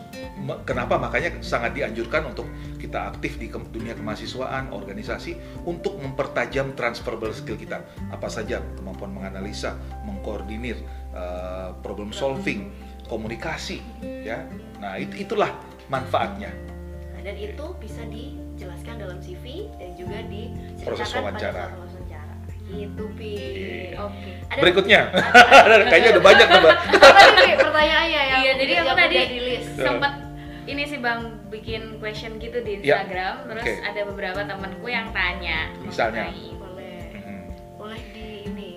kenapa 0.67 0.99
makanya 0.99 1.39
sangat 1.39 1.79
dianjurkan 1.79 2.27
untuk 2.35 2.51
kita 2.83 3.15
aktif 3.15 3.39
di 3.39 3.47
dunia 3.47 3.95
kemahasiswaan, 3.95 4.75
organisasi 4.75 5.63
untuk 5.63 5.95
mempertajam 6.03 6.75
transferable 6.75 7.31
skill 7.31 7.55
kita. 7.55 7.87
Apa 8.11 8.27
saja 8.27 8.59
kemampuan 8.75 9.15
menganalisa, 9.15 9.79
mengkoordinir, 10.03 10.77
eh, 11.15 11.71
problem 11.87 12.11
solving, 12.11 12.75
komunikasi, 13.07 13.79
ya. 14.03 14.43
Nah, 14.83 14.99
it- 14.99 15.15
itulah 15.15 15.55
manfaatnya. 15.87 16.51
Dan 17.27 17.35
itu 17.35 17.67
bisa 17.83 18.07
dijelaskan 18.07 19.03
dalam 19.03 19.19
CV 19.19 19.67
dan 19.83 19.99
juga 19.99 20.23
diceritakan 20.31 20.87
Proses 20.87 21.11
pada 21.11 21.19
wawancara. 21.27 21.51
saat 21.59 21.75
wawancara. 21.75 21.86
Gitu, 22.77 23.05
Pi. 23.13 23.33
Iya. 23.33 23.97
Oke. 24.03 24.31
Ada 24.47 24.61
Berikutnya, 24.61 25.01
ada- 25.65 25.87
kayaknya 25.87 26.11
udah 26.13 26.25
banyak 26.25 26.47
tuh, 26.47 26.61
Mbak. 26.61 26.77
apa 27.07 27.23
nih, 27.35 27.55
pertanyaannya 27.57 28.23
yang 28.23 28.39
Iya, 28.39 28.53
jadi 28.55 28.73
aku 28.75 28.85
yang 28.85 28.97
tadi 28.97 29.17
udah 29.17 29.27
di 29.27 29.41
list. 29.43 29.71
Ya. 29.73 29.83
sempet 29.83 30.13
ini 30.67 30.83
sih 30.83 30.99
bang 30.99 31.21
bikin 31.49 31.83
question 31.97 32.33
gitu 32.37 32.59
di 32.61 32.73
Ya. 32.81 33.01
Instagram, 33.01 33.35
terus 33.49 33.65
Oke. 33.65 33.75
ada 33.81 34.01
beberapa 34.05 34.41
temanku 34.43 34.87
yang 34.87 35.09
tanya 35.11 35.71
Misalnya? 35.81 36.29
Boleh. 36.53 37.01
Mhm. 37.15 37.39
Boleh 37.77 38.01
di 38.11 38.27
ini 38.45 38.69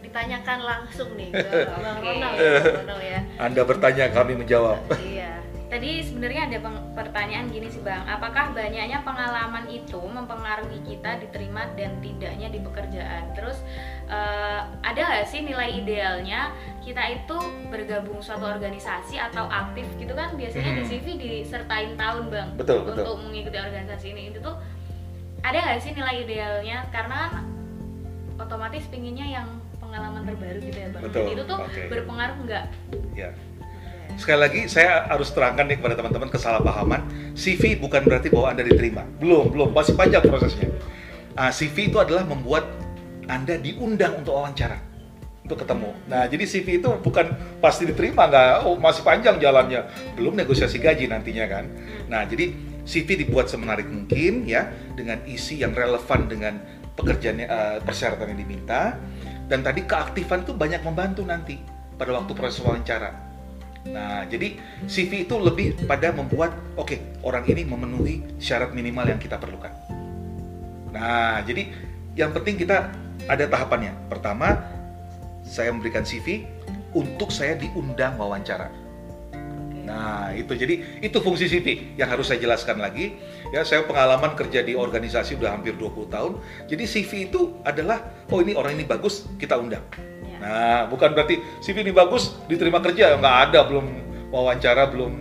ditanyakan 0.00 0.58
langsung 0.60 1.08
nih 1.14 1.30
ke. 1.30 1.42
Ronald, 1.72 1.98
ya, 1.98 2.12
Bang 2.14 2.34
Ronald 2.76 3.02
ya. 3.02 3.20
Anda 3.38 3.62
bertanya, 3.62 4.04
kami 4.10 4.32
menjawab. 4.36 4.78
Iya. 4.96 5.32
Tadi 5.66 5.98
sebenarnya 5.98 6.46
ada 6.46 6.58
pertanyaan 6.94 7.50
gini 7.50 7.66
sih 7.66 7.82
bang, 7.82 8.06
apakah 8.06 8.54
banyaknya 8.54 9.02
pengalaman 9.02 9.66
itu 9.66 9.98
mempengaruhi 9.98 10.78
kita 10.86 11.18
diterima 11.18 11.66
dan 11.74 11.98
tidaknya 11.98 12.46
di 12.46 12.62
pekerjaan? 12.62 13.34
Terus 13.34 13.58
eh, 14.06 14.60
ada 14.62 15.00
nggak 15.02 15.26
sih 15.26 15.42
nilai 15.42 15.74
idealnya 15.74 16.54
kita 16.86 17.02
itu 17.10 17.34
bergabung 17.66 18.22
suatu 18.22 18.46
organisasi 18.46 19.18
atau 19.18 19.50
aktif 19.50 19.90
gitu 19.98 20.14
kan? 20.14 20.38
Biasanya 20.38 20.70
di 20.70 20.82
Hmm. 20.86 20.90
CV 20.92 21.06
disertain 21.18 21.98
tahun 21.98 22.30
bang 22.30 22.48
Betul, 22.54 22.86
betul. 22.86 23.02
untuk 23.02 23.16
mengikuti 23.26 23.58
organisasi 23.58 24.06
ini 24.14 24.22
itu 24.30 24.38
tuh 24.38 24.54
ada 25.42 25.58
nggak 25.58 25.82
sih 25.82 25.90
nilai 25.98 26.22
idealnya? 26.22 26.86
Karena 26.88 27.26
kan 27.26 27.42
otomatis 28.38 28.86
pinginnya 28.86 29.42
yang 29.42 29.48
pengalaman 29.82 30.22
terbaru 30.22 30.62
gitu 30.62 30.78
ya 30.78 30.88
bang. 30.94 31.02
Betul, 31.02 31.26
Dan 31.26 31.34
itu 31.34 31.42
tuh 31.42 31.58
oke. 31.58 31.80
berpengaruh 31.90 32.38
nggak? 32.46 32.64
Ya. 33.18 33.30
Sekali 34.14 34.38
lagi 34.38 34.60
saya 34.70 35.10
harus 35.10 35.34
terangkan 35.34 35.66
nih 35.66 35.82
kepada 35.82 35.98
teman-teman 35.98 36.30
kesalahpahaman, 36.30 37.00
CV 37.34 37.76
bukan 37.76 38.06
berarti 38.06 38.30
bahwa 38.30 38.54
Anda 38.54 38.62
diterima. 38.62 39.02
Belum, 39.18 39.50
belum, 39.50 39.74
masih 39.74 39.98
panjang 39.98 40.22
prosesnya. 40.22 40.70
Ah, 41.36 41.50
CV 41.50 41.90
itu 41.92 41.98
adalah 41.98 42.24
membuat 42.24 42.64
Anda 43.26 43.58
diundang 43.58 44.22
untuk 44.22 44.38
wawancara, 44.38 44.78
untuk 45.44 45.66
ketemu. 45.66 45.90
Nah, 46.06 46.24
jadi 46.30 46.44
CV 46.46 46.80
itu 46.80 46.88
bukan 47.02 47.34
pasti 47.58 47.84
diterima, 47.84 48.30
nggak, 48.30 48.64
oh 48.64 48.78
masih 48.78 49.02
panjang 49.02 49.36
jalannya. 49.42 49.84
Belum 50.14 50.32
negosiasi 50.32 50.78
gaji 50.78 51.10
nantinya 51.10 51.44
kan. 51.50 51.64
Nah, 52.08 52.24
jadi 52.24 52.54
CV 52.86 53.26
dibuat 53.26 53.50
semenarik 53.50 53.90
mungkin 53.90 54.46
ya, 54.46 54.70
dengan 54.94 55.18
isi 55.26 55.60
yang 55.60 55.74
relevan 55.74 56.30
dengan 56.30 56.54
pekerjaannya, 56.94 57.46
eh, 57.50 57.78
persyaratan 57.82 58.32
yang 58.32 58.40
diminta. 58.46 58.94
Dan 59.46 59.62
tadi 59.62 59.84
keaktifan 59.84 60.42
itu 60.46 60.54
banyak 60.54 60.82
membantu 60.82 61.22
nanti 61.26 61.58
pada 61.98 62.14
waktu 62.14 62.32
proses 62.32 62.62
wawancara. 62.62 63.25
Nah, 63.90 64.26
jadi 64.26 64.58
CV 64.90 65.28
itu 65.28 65.34
lebih 65.38 65.86
pada 65.86 66.10
membuat 66.10 66.54
oke, 66.74 67.22
orang 67.22 67.46
ini 67.46 67.62
memenuhi 67.62 68.14
syarat 68.42 68.74
minimal 68.74 69.06
yang 69.06 69.20
kita 69.20 69.38
perlukan. 69.38 69.72
Nah, 70.90 71.44
jadi 71.44 71.70
yang 72.16 72.32
penting 72.32 72.56
kita 72.56 72.90
ada 73.28 73.44
tahapannya. 73.46 73.92
Pertama, 74.08 74.58
saya 75.46 75.70
memberikan 75.70 76.02
CV 76.02 76.48
untuk 76.96 77.30
saya 77.30 77.54
diundang 77.54 78.16
wawancara. 78.16 78.86
Nah, 79.86 80.34
itu 80.34 80.50
jadi 80.58 80.98
itu 80.98 81.14
fungsi 81.22 81.46
CV 81.46 81.94
yang 81.94 82.10
harus 82.10 82.26
saya 82.26 82.42
jelaskan 82.42 82.82
lagi. 82.82 83.14
Ya, 83.54 83.62
saya 83.62 83.86
pengalaman 83.86 84.34
kerja 84.34 84.66
di 84.66 84.74
organisasi 84.74 85.38
udah 85.38 85.54
hampir 85.54 85.78
20 85.78 86.10
tahun. 86.10 86.32
Jadi 86.66 86.84
CV 86.90 87.30
itu 87.30 87.54
adalah 87.62 88.02
oh 88.34 88.42
ini 88.42 88.58
orang 88.58 88.74
ini 88.74 88.82
bagus, 88.82 89.30
kita 89.38 89.54
undang. 89.54 89.86
Ya. 90.36 90.44
Nah, 90.44 90.80
bukan 90.92 91.16
berarti 91.16 91.40
CV 91.64 91.80
ini 91.80 91.92
bagus 91.96 92.36
diterima 92.44 92.84
kerja 92.84 93.16
nggak 93.16 93.36
ada 93.50 93.64
belum 93.64 93.86
wawancara 94.28 94.92
belum 94.92 95.12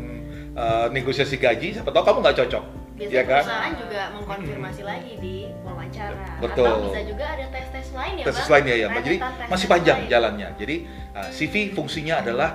eh, 0.56 0.88
negosiasi 0.92 1.40
gaji. 1.40 1.80
Siapa 1.80 1.90
tahu 1.90 2.04
kamu 2.04 2.18
nggak 2.20 2.38
cocok, 2.44 2.64
Biasanya 2.96 3.16
ya 3.16 3.24
kan? 3.24 3.44
perusahaan 3.44 3.74
juga 3.80 4.02
mengkonfirmasi 4.16 4.82
lagi 4.84 5.14
di 5.20 5.36
wawancara. 5.64 6.28
Betul. 6.44 6.68
Atau 6.68 6.84
bisa 6.92 7.02
juga 7.04 7.26
ada 7.32 7.46
tes-tes 7.52 7.88
lain 7.92 8.14
ya, 8.20 8.26
Tes 8.28 8.38
Bang? 8.40 8.50
lain 8.52 8.64
ya, 8.68 8.76
ya. 8.76 8.88
Jadi 8.92 9.18
tes-tes 9.20 9.50
masih 9.52 9.68
panjang 9.68 10.00
lain. 10.04 10.12
jalannya. 10.12 10.50
Jadi 10.60 10.76
eh, 11.16 11.30
CV 11.32 11.54
fungsinya 11.72 12.16
adalah 12.20 12.50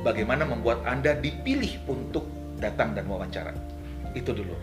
bagaimana 0.00 0.48
membuat 0.48 0.82
anda 0.84 1.12
dipilih 1.12 1.84
untuk 1.88 2.24
datang 2.56 2.96
dan 2.96 3.04
wawancara. 3.08 3.52
Itu 4.12 4.32
dulu. 4.32 4.54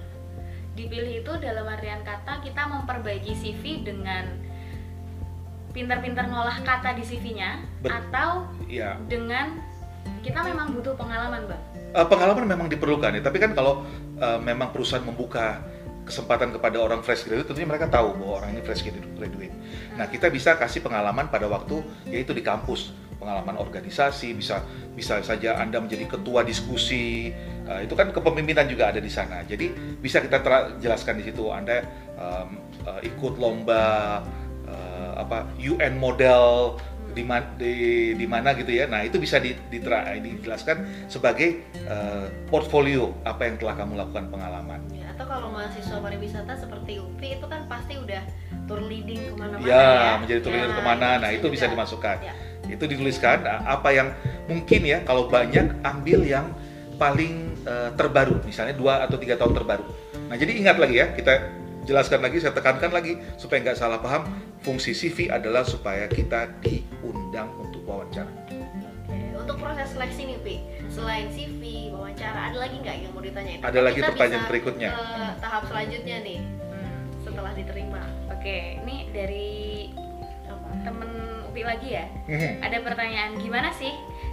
dipilih 0.79 1.27
itu 1.27 1.33
dalam 1.43 1.67
artian 1.67 2.00
kata 2.07 2.39
kita 2.39 2.63
memperbaiki 2.63 3.36
CV 3.36 3.83
dengan 3.83 4.31
pintar-pintar 5.72 6.26
ngolah 6.28 6.58
kata 6.66 6.98
di 6.98 7.04
CV-nya 7.06 7.62
atau 7.86 8.50
Ya, 8.70 9.02
dengan 9.10 9.58
kita 10.22 10.46
memang 10.46 10.78
butuh 10.78 10.94
pengalaman 10.94 11.50
bang 11.50 11.64
Eh, 11.90 12.06
pengalaman 12.06 12.46
memang 12.46 12.68
diperlukan 12.70 13.18
ya, 13.18 13.22
tapi 13.26 13.42
kan 13.42 13.58
kalau 13.58 13.82
eh, 14.22 14.40
memang 14.46 14.70
perusahaan 14.70 15.02
membuka 15.02 15.58
kesempatan 16.06 16.54
kepada 16.54 16.78
orang 16.78 17.02
fresh 17.02 17.26
graduate, 17.26 17.50
tentunya 17.50 17.70
mereka 17.70 17.90
tahu 17.90 18.14
bahwa 18.18 18.42
orang 18.42 18.58
ini 18.58 18.62
fresh 18.62 18.86
graduate. 18.86 19.54
Nah, 19.98 20.06
kita 20.06 20.30
bisa 20.30 20.54
kasih 20.58 20.86
pengalaman 20.86 21.30
pada 21.34 21.50
waktu 21.50 21.82
yaitu 22.10 22.34
di 22.34 22.46
kampus, 22.46 22.94
pengalaman 23.18 23.58
organisasi, 23.58 24.38
bisa 24.38 24.62
bisa 24.94 25.22
saja 25.26 25.58
Anda 25.58 25.82
menjadi 25.82 26.06
ketua 26.06 26.46
diskusi, 26.46 27.34
eh, 27.66 27.80
itu 27.86 27.94
kan 27.98 28.14
kepemimpinan 28.14 28.70
juga 28.70 28.94
ada 28.94 29.02
di 29.02 29.10
sana. 29.10 29.42
Jadi 29.50 29.98
bisa 29.98 30.22
kita 30.22 30.46
jelaskan 30.78 31.22
di 31.22 31.30
situ 31.30 31.50
Anda 31.50 31.82
em, 32.18 32.50
eh, 32.86 33.10
ikut 33.10 33.38
lomba 33.42 34.22
eh, 34.70 35.12
apa 35.18 35.50
UN 35.58 35.98
model 35.98 36.78
di, 37.10 37.26
ma- 37.26 37.42
di, 37.58 37.74
di 38.14 38.26
mana 38.30 38.54
gitu 38.54 38.70
ya. 38.70 38.86
Nah, 38.86 39.02
itu 39.02 39.18
bisa 39.18 39.42
di, 39.42 39.58
ditera- 39.68 40.14
dijelaskan 40.16 41.10
sebagai 41.10 41.66
eh, 41.74 42.26
portfolio 42.48 43.18
apa 43.26 43.50
yang 43.50 43.58
telah 43.58 43.76
kamu 43.76 43.98
lakukan 43.98 44.30
pengalaman. 44.30 44.80
Ya, 44.94 45.10
atau 45.12 45.26
kalau 45.26 45.50
mahasiswa 45.50 45.98
pariwisata 45.98 46.54
seperti 46.54 47.02
UPI 47.02 47.42
itu 47.42 47.46
kan 47.50 47.66
pasti 47.66 47.98
udah 47.98 48.22
tour 48.70 48.86
leading 48.86 49.34
ke 49.34 49.36
mana-mana 49.36 49.66
Ya, 49.66 49.82
ya. 49.82 50.12
menjadi 50.22 50.42
tulis 50.46 50.62
Ya, 50.62 50.70
ke 50.70 50.84
mana, 50.86 51.10
nah 51.18 51.30
itu 51.34 51.50
bisa 51.50 51.66
juga. 51.66 51.74
dimasukkan. 51.82 52.18
Ya. 52.22 52.34
Itu 52.70 52.86
dituliskan 52.86 53.42
nah, 53.42 53.66
apa 53.66 53.90
yang 53.90 54.14
mungkin 54.46 54.86
ya 54.86 55.02
kalau 55.02 55.26
banyak 55.26 55.82
ambil 55.82 56.22
yang 56.22 56.46
paling 56.96 57.58
eh, 57.66 57.90
terbaru, 57.98 58.46
misalnya 58.46 58.78
dua 58.78 59.02
atau 59.04 59.18
tiga 59.18 59.34
tahun 59.34 59.58
terbaru. 59.58 59.82
Nah 60.30 60.38
jadi 60.38 60.52
ingat 60.54 60.78
lagi 60.78 61.02
ya, 61.02 61.10
kita 61.10 61.34
jelaskan 61.90 62.22
lagi, 62.22 62.38
saya 62.38 62.54
tekankan 62.54 62.94
lagi 62.94 63.18
supaya 63.36 63.66
nggak 63.66 63.74
salah 63.74 63.98
paham. 63.98 64.30
Fungsi 64.60 64.92
CV 64.92 65.32
adalah 65.32 65.63
supaya 65.63 66.06
kita 66.06 66.51
diundang 66.60 67.48
untuk 67.56 67.80
wawancara. 67.84 68.28
Oke, 68.28 69.16
Untuk 69.34 69.56
proses 69.56 69.88
seleksi 69.89 70.22
nih, 70.25 70.39
Pi, 70.39 70.56
selain 70.88 71.32
CV, 71.32 71.62
wawancara, 71.89 72.51
ada 72.51 72.58
lagi 72.60 72.75
nggak 72.78 72.96
yang 73.00 73.12
mau 73.12 73.24
ditanyain? 73.24 73.60
Ada 73.60 73.80
lagi 73.80 73.98
Kita 73.98 74.12
pertanyaan 74.12 74.36
bisa 74.38 74.51
berikutnya. 74.51 74.89
ke 74.92 75.08
tahap 75.39 75.63
selanjutnya 75.66 76.18
nih, 76.22 76.39
setelah 77.20 77.51
diterima. 77.54 78.01
oke 78.30 78.58
ini 78.80 79.12
dari 79.12 79.51
Apa? 80.46 80.70
temen 80.82 81.12
Upi 81.46 81.62
lagi 81.62 81.92
ya 81.92 82.06
Mhm. 82.25 82.62
ada 82.62 82.78
pertanyaan 82.80 83.32
gimana 83.36 83.70
sih 83.70 83.92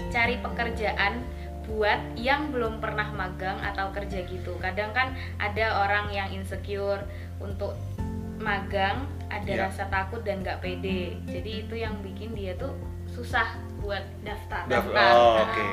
cari 0.08 0.38
pekerjaan 0.38 1.24
buat 1.64 1.98
yang 2.14 2.48
belum 2.48 2.78
pernah 2.78 3.10
magang 3.10 3.58
atau 3.58 3.90
kerja 3.90 4.22
gitu 4.22 4.54
kadang 4.56 4.92
kan 4.92 5.10
ada 5.36 5.82
orang 5.82 6.06
yang 6.08 6.28
insecure 6.30 7.02
untuk 7.36 7.74
magang 8.38 9.04
ada 9.26 9.46
Iya. 9.48 9.66
rasa 9.66 9.88
takut 9.88 10.22
dan 10.22 10.40
nggak 10.40 10.60
pede. 10.60 11.18
Jadi 11.26 11.50
itu 11.66 11.74
yang 11.74 11.98
bikin 12.00 12.32
dia 12.32 12.54
tuh 12.54 12.72
susah 13.08 13.56
buat 13.78 14.02
daftar. 14.22 14.66
Daf- 14.66 14.86
daftar. 14.86 15.10
oh, 15.10 15.34
Nah, 15.34 15.44
oke. 15.44 15.64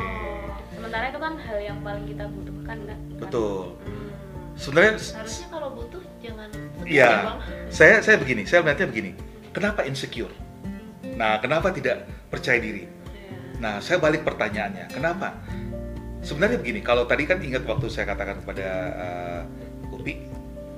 Sementara 0.73 1.05
itu 1.07 1.19
kan 1.19 1.33
hal 1.37 1.57
yang 1.59 1.77
paling 1.79 2.05
kita 2.05 2.25
butuhkan 2.27 2.77
kan. 2.83 2.99
Betul. 3.17 3.77
Hmm. 3.79 4.09
Sebenarnya 4.53 4.93
Harusnya 4.97 5.47
kalau 5.49 5.69
butuh 5.73 6.01
jangan 6.19 6.49
Iya. 6.85 7.09
ya, 7.09 7.33
saya 7.69 7.95
saya 7.99 8.17
begini, 8.17 8.45
saya 8.45 8.61
melihatnya 8.61 8.87
begini. 8.87 9.11
Kenapa 9.49 9.81
insecure? 9.83 10.33
Nah, 11.13 11.37
kenapa 11.37 11.69
tidak 11.69 12.05
percaya 12.27 12.57
diri? 12.57 12.85
Iya. 12.85 13.61
Nah, 13.61 13.73
saya 13.79 13.97
balik 13.97 14.21
pertanyaannya, 14.21 14.89
kenapa? 14.89 15.37
Sebenarnya 16.23 16.57
begini, 16.57 16.79
kalau 16.79 17.03
tadi 17.03 17.27
kan 17.27 17.37
ingat 17.37 17.67
waktu 17.67 17.85
saya 17.87 18.07
katakan 18.07 18.39
kepada 18.41 18.65
uh, 18.95 19.41
Upi, 19.93 20.25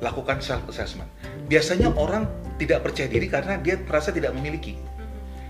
lakukan 0.05 0.37
self 0.45 0.61
assessment. 0.69 1.09
Biasanya 1.49 1.89
orang 1.97 2.29
tidak 2.61 2.85
percaya 2.85 3.09
diri 3.09 3.25
karena 3.25 3.57
dia 3.57 3.81
merasa 3.81 4.13
tidak 4.13 4.37
memiliki. 4.37 4.77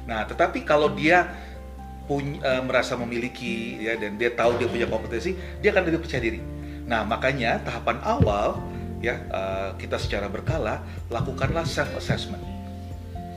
Nah, 0.07 0.23
tetapi 0.23 0.63
kalau 0.63 0.95
dia 0.95 1.27
punya 2.07 2.39
eh, 2.39 2.61
merasa 2.63 2.95
memiliki 2.95 3.83
ya 3.83 3.99
dan 3.99 4.15
dia 4.15 4.31
tahu 4.31 4.55
dia 4.55 4.71
punya 4.71 4.87
kompetensi, 4.87 5.35
dia 5.59 5.75
akan 5.75 5.83
lebih 5.91 6.07
percaya 6.07 6.23
diri. 6.23 6.39
Nah, 6.87 7.03
makanya 7.03 7.59
tahapan 7.67 7.99
awal 8.07 8.63
ya 9.03 9.19
eh, 9.19 9.69
kita 9.75 9.99
secara 9.99 10.31
berkala 10.31 10.79
lakukanlah 11.11 11.67
self 11.67 11.91
assessment. 11.99 12.41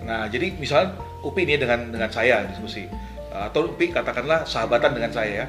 Nah, 0.06 0.30
jadi 0.30 0.54
misal 0.54 0.94
Upi 1.18 1.42
ini 1.42 1.58
dengan 1.58 1.90
dengan 1.90 2.06
saya 2.14 2.46
diskusi 2.46 2.86
Eh, 3.28 3.42
atau 3.46 3.68
Upi 3.68 3.92
katakanlah 3.92 4.48
sahabatan 4.48 4.96
dengan 4.96 5.12
saya 5.12 5.44
ya. 5.44 5.48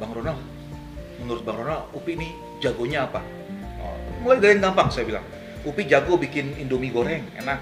Bang 0.00 0.18
Ronald, 0.18 0.40
menurut 1.22 1.46
Bang 1.46 1.62
Ronald 1.62 1.86
Upi 1.94 2.18
ini 2.18 2.34
jagonya 2.58 3.06
apa? 3.06 3.22
Mulai 4.22 4.38
dari 4.38 4.52
yang 4.56 4.70
gampang 4.70 4.88
saya 4.88 5.04
bilang. 5.04 5.26
Upi 5.62 5.86
jago 5.86 6.18
bikin 6.18 6.54
Indomie 6.58 6.90
goreng, 6.90 7.22
enak. 7.38 7.58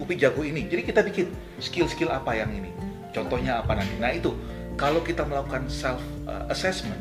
Upi 0.00 0.16
jago 0.16 0.44
ini. 0.44 0.68
Jadi 0.68 0.82
kita 0.84 1.00
bikin 1.04 1.32
skill-skill 1.60 2.12
apa 2.12 2.36
yang 2.36 2.52
ini. 2.52 2.72
Contohnya 3.12 3.60
apa 3.60 3.76
nanti. 3.76 3.92
Nah, 4.00 4.12
itu 4.12 4.32
kalau 4.76 5.04
kita 5.04 5.24
melakukan 5.28 5.68
self 5.68 6.00
uh, 6.24 6.48
assessment, 6.48 6.96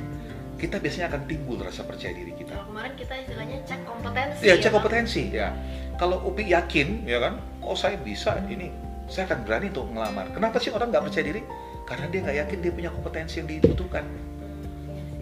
kita 0.59 0.79
biasanya 0.79 1.11
akan 1.11 1.21
timbul 1.27 1.55
rasa 1.59 1.87
percaya 1.87 2.11
diri 2.11 2.35
kita. 2.35 2.51
Kalau 2.55 2.67
kemarin 2.67 2.93
kita 2.99 3.13
istilahnya 3.23 3.57
cek 3.63 3.81
kompetensi. 3.87 4.41
Ya, 4.43 4.55
cek 4.59 4.71
kompetensi 4.75 5.23
ya. 5.31 5.55
Kalau 5.95 6.19
Upi 6.27 6.51
yakin, 6.51 7.07
ya 7.07 7.23
kan, 7.23 7.39
oh 7.63 7.75
saya 7.75 7.95
bisa 7.95 8.35
ini, 8.47 8.71
saya 9.07 9.27
akan 9.31 9.47
berani 9.47 9.71
untuk 9.71 9.87
ngelamar. 9.87 10.25
Kenapa 10.35 10.59
sih 10.59 10.71
orang 10.75 10.91
nggak 10.91 11.03
percaya 11.07 11.25
diri? 11.31 11.41
Karena 11.87 12.05
dia 12.11 12.19
nggak 12.27 12.37
yakin 12.47 12.57
dia 12.59 12.71
punya 12.75 12.89
kompetensi 12.91 13.39
yang 13.39 13.47
dibutuhkan. 13.47 14.03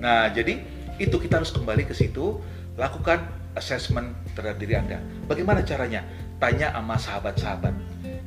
Nah, 0.01 0.31
jadi 0.33 0.57
itu 0.97 1.15
kita 1.15 1.39
harus 1.39 1.53
kembali 1.53 1.85
ke 1.87 1.93
situ, 1.93 2.41
lakukan 2.75 3.38
assessment 3.57 4.13
terhadap 4.37 4.57
diri 4.61 4.77
Anda. 4.77 4.97
Bagaimana 5.25 5.65
caranya? 5.65 6.05
Tanya 6.37 6.71
sama 6.73 6.95
sahabat-sahabat. 6.95 7.73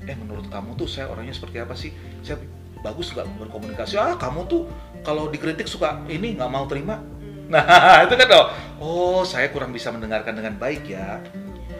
Eh, 0.02 0.17
menurut 0.19 0.50
kamu 0.50 0.75
tuh 0.75 0.91
saya 0.91 1.09
orangnya 1.09 1.35
seperti 1.35 1.62
apa 1.62 1.75
sih? 1.79 1.95
Saya 2.26 2.43
bagus 2.83 3.14
nggak 3.14 3.26
berkomunikasi? 3.38 3.95
Ah, 3.97 4.19
kamu 4.19 4.50
tuh 4.50 4.67
kalau 5.07 5.31
dikritik 5.31 5.71
suka 5.71 6.02
ini 6.11 6.35
nggak 6.35 6.50
mau 6.50 6.67
terima. 6.67 6.99
Nah, 7.52 8.00
itu 8.09 8.17
kan 8.17 8.29
oh, 8.33 8.47
oh 8.81 9.21
saya 9.29 9.52
kurang 9.52 9.76
bisa 9.76 9.93
mendengarkan 9.93 10.33
dengan 10.33 10.57
baik 10.57 10.88
ya. 10.88 11.21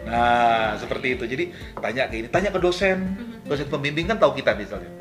Nah, 0.05 0.77
seperti 0.77 1.17
itu. 1.17 1.25
Jadi 1.25 1.45
tanya 1.81 2.13
ke 2.13 2.21
ini, 2.21 2.29
tanya 2.29 2.53
ke 2.53 2.61
dosen, 2.61 3.17
dosen 3.49 3.73
pembimbing 3.73 4.05
kan 4.05 4.21
tahu 4.21 4.37
kita 4.37 4.53
misalnya. 4.53 4.93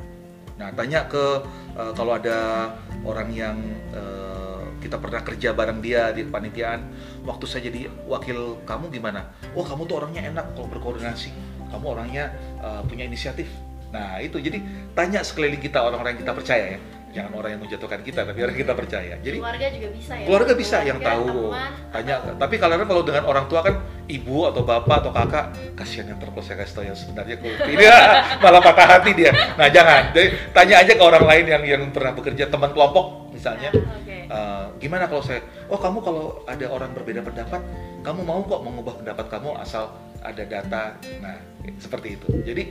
Nah, 0.56 0.72
tanya 0.72 1.12
ke 1.12 1.44
eh, 1.76 1.92
kalau 1.92 2.16
ada 2.16 2.72
orang 3.04 3.36
yang 3.36 3.60
eh, 3.92 4.41
kita 4.82 4.98
pernah 4.98 5.22
kerja 5.22 5.54
bareng 5.54 5.80
dia 5.80 6.10
di 6.10 6.26
kepanitiaan, 6.26 6.82
waktu 7.22 7.46
saya 7.46 7.70
jadi 7.70 7.86
wakil 8.10 8.66
kamu 8.66 8.90
gimana? 8.90 9.30
Oh, 9.54 9.62
kamu 9.62 9.86
tuh 9.86 10.02
orangnya 10.02 10.26
enak 10.26 10.58
kalau 10.58 10.68
berkoordinasi. 10.68 11.30
Kamu 11.70 11.86
orangnya 11.86 12.34
eh, 12.60 12.82
punya 12.84 13.06
inisiatif. 13.06 13.48
Nah, 13.92 14.18
itu 14.18 14.40
jadi 14.40 14.58
tanya 14.92 15.22
sekeliling 15.22 15.60
kita 15.60 15.80
orang-orang 15.80 16.18
yang 16.18 16.22
kita 16.26 16.34
percaya 16.34 16.66
ya. 16.76 16.80
Jangan 17.12 17.44
orang 17.44 17.60
yang 17.60 17.62
menjatuhkan 17.68 18.08
kita, 18.08 18.24
tapi 18.24 18.40
orang 18.40 18.56
yang 18.56 18.64
kita 18.64 18.72
percaya. 18.72 19.14
Jadi 19.20 19.36
keluarga 19.36 19.68
juga 19.68 19.88
bisa 19.92 20.14
ya. 20.16 20.26
keluarga 20.32 20.54
bisa 20.56 20.78
yang 20.80 20.96
Keluarga, 20.96 21.12
tahu 21.12 21.28
teman, 21.52 21.72
tanya 21.92 22.14
atau- 22.24 22.38
tapi 22.40 22.56
kadang 22.56 22.88
kalau 22.88 23.04
dengan 23.04 23.24
orang 23.28 23.46
tua 23.52 23.60
kan 23.68 23.76
ibu 24.08 24.38
atau 24.48 24.64
bapak 24.64 24.96
atau 25.04 25.12
kakak 25.12 25.46
kasihan 25.76 26.08
yang 26.08 26.20
terus 26.24 26.40
saya 26.40 26.64
kasih 26.64 26.74
tahu 26.80 26.86
yang 26.88 26.96
sebenarnya 26.96 27.36
dia 27.68 27.96
malah 28.44 28.64
patah 28.64 28.88
hati 28.96 29.12
dia 29.12 29.32
nah 29.60 29.68
jangan 29.68 30.16
Jadi, 30.16 30.28
tanya 30.56 30.76
aja 30.88 30.94
ke 30.96 31.04
orang 31.04 31.24
lain 31.28 31.46
yang 31.52 31.64
yang 31.68 31.82
pernah 31.92 32.16
bekerja 32.16 32.48
teman 32.48 32.72
kelompok 32.72 33.28
misalnya 33.36 33.76
Oke. 33.76 34.11
"Eh, 34.32 34.66
gimana 34.80 35.12
kalau 35.12 35.20
saya 35.20 35.44
oh 35.68 35.76
kamu 35.76 36.00
kalau 36.00 36.40
ada 36.48 36.66
orang 36.72 36.96
berbeda 36.96 37.20
pendapat 37.20 37.60
kamu 38.00 38.24
mau 38.24 38.40
kok 38.48 38.64
mengubah 38.64 38.96
pendapat 39.04 39.26
kamu 39.28 39.60
asal 39.60 39.92
ada 40.24 40.44
data? 40.48 40.96
Nah 41.20 41.36
seperti 41.78 42.16
itu. 42.16 42.28
Jadi 42.48 42.64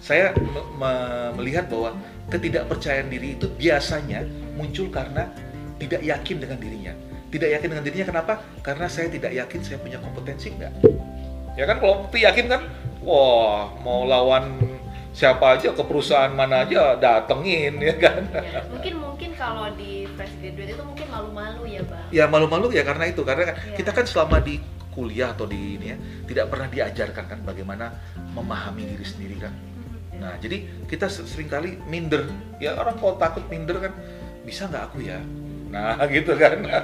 saya 0.00 0.32
me- 0.40 0.68
me- 0.80 1.32
melihat 1.36 1.68
bahwa 1.68 2.00
ketidakpercayaan 2.32 3.12
diri 3.12 3.36
itu 3.36 3.46
biasanya 3.60 4.24
muncul 4.56 4.88
karena 4.88 5.28
tidak 5.76 6.00
yakin 6.00 6.36
dengan 6.40 6.58
dirinya. 6.58 6.94
Tidak 7.28 7.48
yakin 7.48 7.68
dengan 7.76 7.84
dirinya 7.84 8.06
kenapa? 8.08 8.32
Karena 8.64 8.88
saya 8.88 9.12
tidak 9.12 9.36
yakin 9.36 9.60
saya 9.60 9.78
punya 9.78 10.00
kompetensi 10.00 10.48
enggak 10.48 10.72
ya 11.56 11.64
kan 11.68 11.76
kalau 11.80 12.08
Upi 12.08 12.24
yakin 12.24 12.46
kan? 12.48 12.62
Wah 13.02 13.74
mau 13.82 14.06
lawan 14.06 14.62
siapa 15.12 15.58
aja 15.58 15.74
ke 15.74 15.82
perusahaan 15.84 16.32
mana 16.32 16.64
aja 16.64 16.96
datengin 16.96 17.76
ya 17.82 17.94
kan? 17.98 18.22
Ya, 18.32 18.62
mungkin 18.70 18.94
mungkin 19.02 19.30
kalau 19.36 19.68
di 19.76 20.01
fresh 20.14 20.34
graduate 20.36 20.72
itu 20.72 20.82
mungkin 20.82 21.06
malu-malu 21.08 21.62
ya 21.66 21.82
bang. 21.82 22.06
ya 22.10 22.24
malu-malu 22.26 22.66
ya 22.70 22.82
karena 22.82 23.04
itu 23.06 23.22
karena 23.22 23.42
Iya. 23.50 23.76
kita 23.76 23.90
kan 23.90 24.04
selama 24.04 24.38
di 24.38 24.60
kuliah 24.88 25.30
atau 25.30 25.44
di 25.44 25.76
ini 25.76 25.86
ya 25.88 25.96
tidak 26.24 26.44
pernah 26.48 26.68
diajarkan 26.68 27.24
kan 27.26 27.38
bagaimana 27.40 27.96
memahami 28.30 28.84
diri 28.86 29.04
sendiri 29.04 29.36
kan 29.38 29.52
nah 30.14 30.36
jadi 30.36 30.56
kita 30.86 31.08
se- 31.08 31.24
sering 31.24 31.48
kali 31.48 31.80
minder 31.84 32.28
ya 32.56 32.76
orang 32.76 32.94
kalau 32.94 33.16
takut 33.16 33.42
minder 33.48 33.80
kan 33.80 33.92
bisa 34.42 34.64
nggak 34.64 34.84
aku 34.86 35.00
ya 35.00 35.18
nah 35.66 35.96
gitu 36.08 36.32
kan 36.34 36.60
Ya. 36.62 36.80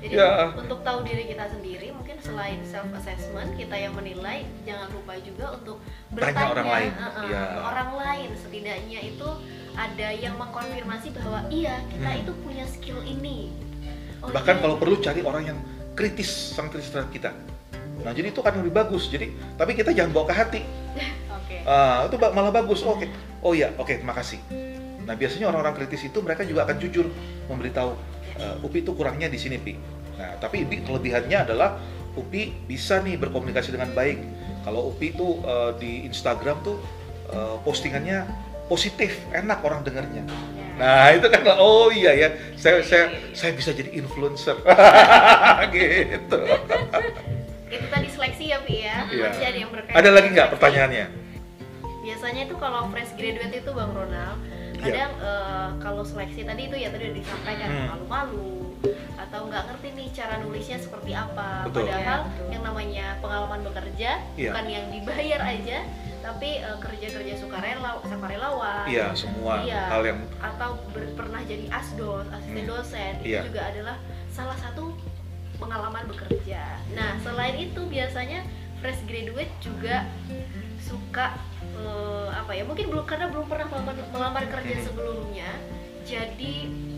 Jadi 0.00 0.14
Ya. 0.14 0.54
untuk 0.54 0.78
tahu 0.80 1.02
diri 1.02 1.26
kita 1.26 1.50
sendiri, 1.50 1.90
mungkin 1.90 2.22
selain 2.22 2.62
self 2.62 2.86
assessment 2.94 3.50
kita 3.52 3.74
yang 3.74 3.90
menilai, 3.90 4.46
jangan 4.62 4.86
lupa 4.88 5.18
juga 5.18 5.50
untuk 5.52 5.82
Tanya 5.82 6.14
bertanya 6.14 6.46
orang 6.48 6.68
lain. 6.70 6.92
uh-uh, 6.94 7.24
Ya. 7.26 7.42
ke 7.42 7.58
orang 7.60 7.90
lain. 7.98 8.28
Setidaknya 8.32 9.00
itu 9.04 9.28
ada 9.78 10.08
yang 10.10 10.34
mengkonfirmasi 10.34 11.14
bahwa 11.14 11.46
iya 11.48 11.78
kita 11.86 12.10
Hmm. 12.10 12.22
itu 12.26 12.32
punya 12.42 12.64
skill 12.66 12.98
ini. 13.06 13.54
Oh, 14.18 14.34
bahkan 14.34 14.58
iya. 14.58 14.62
kalau 14.66 14.74
perlu 14.74 14.98
cari 14.98 15.22
orang 15.22 15.54
yang 15.54 15.58
kritis 15.94 16.26
sangat 16.58 16.74
kritis 16.74 16.90
terhadap 16.90 17.14
kita 17.14 17.30
nah 17.98 18.14
jadi 18.14 18.30
itu 18.30 18.38
kan 18.42 18.54
lebih 18.54 18.70
bagus 18.70 19.10
jadi 19.10 19.30
tapi 19.58 19.74
kita 19.74 19.90
jangan 19.90 20.10
bawa 20.14 20.26
ke 20.30 20.34
hati 20.34 20.62
Oke. 21.48 21.64
Ah, 21.64 22.04
itu 22.04 22.20
malah 22.20 22.52
bagus. 22.52 22.84
Oke. 22.84 23.08
Oh 23.40 23.56
iya, 23.56 23.72
oke, 23.80 24.04
makasih. 24.04 24.36
Nah, 25.08 25.16
biasanya 25.16 25.48
orang-orang 25.48 25.80
kritis 25.80 26.04
itu 26.04 26.20
mereka 26.20 26.44
juga 26.44 26.68
akan 26.68 26.76
jujur 26.76 27.08
memberitahu 27.48 27.96
"Eh, 28.36 28.56
Upi 28.60 28.84
itu 28.84 28.92
kurangnya 28.92 29.32
di 29.32 29.40
sini, 29.40 29.56
Pi. 29.56 29.72
Nah, 30.20 30.36
tapi 30.36 30.68
Upi 30.68 30.84
kelebihannya 30.84 31.48
adalah 31.48 31.80
Upi 32.12 32.52
bisa 32.68 33.00
nih 33.00 33.16
berkomunikasi 33.16 33.72
dengan 33.72 33.96
baik. 33.96 34.20
Kalau 34.60 34.92
Upi 34.92 35.16
itu 35.16 35.40
eh, 35.40 35.70
di 35.80 35.92
Instagram 36.04 36.60
tuh 36.60 36.76
eh, 37.32 37.56
postingannya 37.64 38.28
positif, 38.68 39.18
enak 39.32 39.58
orang 39.64 39.80
dengarnya. 39.82 40.22
Nah, 40.78 41.10
itu 41.10 41.26
kan 41.26 41.42
oh 41.58 41.90
iya 41.90 42.14
ya, 42.14 42.28
saya 42.54 42.84
saya 42.86 43.10
saya 43.34 43.50
bisa 43.56 43.74
jadi 43.74 43.90
influencer. 43.98 44.54
gitu. 45.74 46.38
itu 47.68 47.86
tadi 47.92 48.08
seleksi 48.08 48.44
ya 48.54 48.58
Pi 48.62 48.76
ya. 48.86 49.04
Iya. 49.10 49.28
Yang 49.50 49.70
berkaitan. 49.74 49.98
Ada 49.98 50.08
lagi 50.14 50.28
nggak 50.30 50.48
pertanyaannya? 50.54 51.06
Biasanya 52.06 52.42
itu 52.46 52.54
kalau 52.56 52.88
fresh 52.94 53.12
graduate 53.18 53.52
itu 53.58 53.70
Bang 53.74 53.92
Ronald, 53.92 54.38
Iya. 54.78 54.82
kadang 54.86 55.12
eh, 55.18 55.68
kalau 55.82 56.02
seleksi 56.06 56.46
tadi 56.46 56.70
itu 56.70 56.76
ya 56.78 56.88
tadi 56.94 57.10
udah 57.10 57.16
disampaikan 57.18 57.68
Hmm. 57.68 57.88
Atau 59.18 59.40
nggak 59.44 59.64
ngerti 59.66 59.88
nih 59.92 60.08
cara 60.10 60.34
nulisnya 60.38 60.78
seperti 60.78 61.12
apa. 61.12 61.66
Betul. 61.66 61.84
Padahal 61.84 62.20
betul. 62.24 62.48
yang 62.48 62.62
namanya 62.62 63.06
pengalaman 63.18 63.60
bekerja 63.62 64.10
Iya. 64.34 64.50
bukan 64.50 64.66
yang 64.66 64.86
dibayar 64.88 65.40
aja, 65.44 65.78
tapi 66.18 66.48
eh, 66.58 66.78
kerja-kerja 66.78 67.34
sukarela, 67.36 67.98
sukarelawan. 68.00 68.86
Iya, 68.86 69.12
semua 69.12 69.60
Iya. 69.60 69.82
hal 69.88 70.02
yang 70.04 70.20
Atau 70.38 70.70
ber- 70.90 71.14
pernah 71.14 71.42
jadi 71.42 71.66
asdos, 71.68 72.26
asisten 72.28 72.64
Hmm. 72.64 72.72
dosen, 72.72 73.12
Iya. 73.20 73.42
itu 73.42 73.50
juga 73.50 73.62
adalah 73.66 73.96
salah 74.28 74.56
satu 74.56 74.94
pengalaman 75.56 76.06
bekerja. 76.06 76.78
Nah, 76.92 77.18
selain 77.18 77.58
itu 77.58 77.82
biasanya 77.84 78.46
fresh 78.78 79.02
graduate 79.04 79.50
juga 79.58 80.06
suka 80.78 81.34
eh, 81.76 82.28
apa 82.32 82.52
ya? 82.52 82.62
Mungkin 82.62 82.86
belum 82.88 83.02
karena 83.04 83.26
belum 83.26 83.46
pernah 83.46 83.66
melamar, 83.68 83.94
melamar 84.08 84.44
kerja 84.48 84.74
Hmm. 84.74 84.84
sebelumnya, 84.84 85.50
jadi 86.08 86.54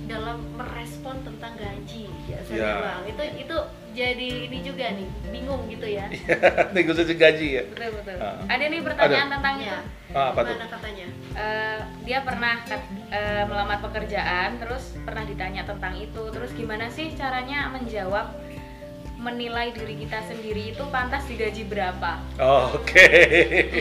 dalam 0.06 0.42
merespon 0.54 1.22
tentang 1.22 1.54
gaji 1.54 2.06
biasanya 2.26 2.58
Iya. 2.58 2.72
bang. 2.80 3.02
Itu 3.06 3.22
itu 3.38 3.56
jadi 3.90 4.28
ini 4.46 4.58
juga 4.62 4.86
nih 4.90 5.08
bingung 5.30 5.66
gitu 5.66 5.86
ya. 5.86 6.06
negosiasi 6.76 7.14
gaji 7.14 7.48
ya. 7.58 7.62
Betul 7.68 7.90
betul. 7.98 8.16
Ah. 8.18 8.38
Ada 8.46 8.64
nih 8.66 8.80
pertanyaan 8.82 9.28
tentang 9.32 9.54
Ya, 9.56 9.66
itu. 9.66 9.78
Ah, 10.10 10.34
apa 10.34 10.40
tuh? 10.42 10.54
katanya? 10.58 11.06
Eh, 11.32 11.78
dia 12.02 12.18
pernah 12.22 12.54
eh, 13.10 13.44
melamar 13.46 13.78
pekerjaan, 13.80 14.58
terus 14.58 14.98
pernah 15.02 15.22
ditanya 15.22 15.62
tentang 15.62 15.94
itu. 15.94 16.22
Terus 16.28 16.50
gimana 16.52 16.86
sih 16.86 17.14
caranya 17.14 17.70
menjawab 17.70 18.34
menilai 19.20 19.68
diri 19.76 20.00
kita 20.00 20.24
sendiri 20.24 20.72
itu 20.72 20.80
pantas 20.88 21.28
digaji 21.28 21.68
berapa? 21.68 22.24
Oh, 22.40 22.72
Oke. 22.72 23.04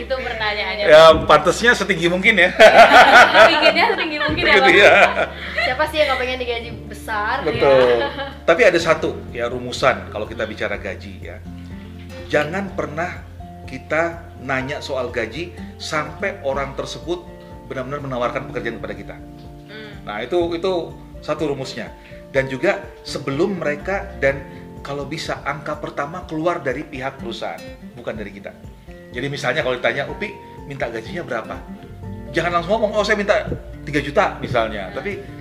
Itu 0.04 0.12
pertanyaannya. 0.12 0.84
Ya, 0.84 1.16
pantasnya 1.24 1.72
setinggi 1.72 2.12
mungkin 2.12 2.36
ya. 2.36 2.52
Tingginya 3.50 3.84
setinggi 3.96 4.18
mungkin 4.20 4.42
ya, 4.44 4.54
Gitu 4.60 4.68
Bang. 4.68 4.76
ya. 4.76 4.92
Siapa 5.64 5.84
sih 5.88 5.96
yang 5.96 6.06
nggak 6.12 6.20
pengen 6.20 6.38
digaji 6.44 6.70
besar? 6.84 7.40
Betul. 7.40 8.04
Tapi 8.48 8.60
ada 8.68 8.76
satu 8.76 9.16
ya 9.32 9.48
rumusan 9.48 10.12
kalau 10.12 10.28
kita 10.28 10.44
bicara 10.44 10.76
gaji 10.76 11.12
ya. 11.24 11.36
Jangan 12.28 12.76
pernah 12.76 13.24
kita 13.64 14.28
nanya 14.44 14.84
soal 14.84 15.08
gaji 15.08 15.56
sampai 15.80 16.44
orang 16.44 16.76
tersebut 16.76 17.24
benar-benar 17.64 18.04
menawarkan 18.04 18.52
pekerjaan 18.52 18.76
kepada 18.76 18.94
kita. 18.94 19.16
Hmm. 19.72 20.04
Nah, 20.04 20.20
itu 20.20 20.36
itu 20.52 20.92
satu 21.24 21.48
rumusnya. 21.48 21.88
Dan 22.30 22.46
juga 22.46 22.78
sebelum 23.02 23.58
mereka 23.58 24.06
dan 24.22 24.59
kalau 24.80 25.04
bisa 25.04 25.44
angka 25.44 25.76
pertama 25.76 26.24
keluar 26.24 26.60
dari 26.64 26.84
pihak 26.84 27.20
perusahaan, 27.20 27.60
bukan 27.94 28.14
dari 28.16 28.32
kita. 28.32 28.52
Jadi 29.10 29.26
misalnya 29.26 29.60
kalau 29.66 29.76
ditanya, 29.76 30.06
"Upi, 30.08 30.30
minta 30.64 30.88
gajinya 30.88 31.22
berapa?" 31.26 31.56
Jangan 32.30 32.50
langsung 32.60 32.78
ngomong, 32.78 32.92
"Oh, 32.94 33.04
saya 33.04 33.18
minta 33.18 33.42
3 33.82 34.00
juta" 34.00 34.38
misalnya. 34.38 34.94
Tapi 34.94 35.40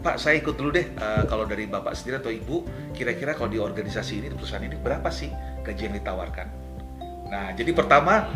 Pak, 0.00 0.16
saya 0.16 0.40
ikut 0.40 0.56
dulu 0.56 0.72
deh. 0.72 0.86
eh, 0.96 1.22
kalau 1.28 1.44
dari 1.44 1.68
Bapak 1.68 1.92
sendiri 1.92 2.24
atau 2.24 2.32
Ibu, 2.32 2.56
kira-kira 2.96 3.36
kalau 3.36 3.52
di 3.52 3.60
organisasi 3.60 4.24
ini, 4.24 4.26
di 4.32 4.36
perusahaan 4.36 4.64
ini, 4.64 4.80
berapa 4.80 5.08
sih 5.12 5.28
gaji 5.60 5.92
yang 5.92 5.96
ditawarkan? 6.00 6.48
Nah, 7.28 7.52
jadi 7.52 7.70
pertama, 7.76 8.32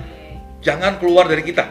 jangan 0.60 1.00
keluar 1.00 1.24
dari 1.24 1.40
kita. 1.40 1.64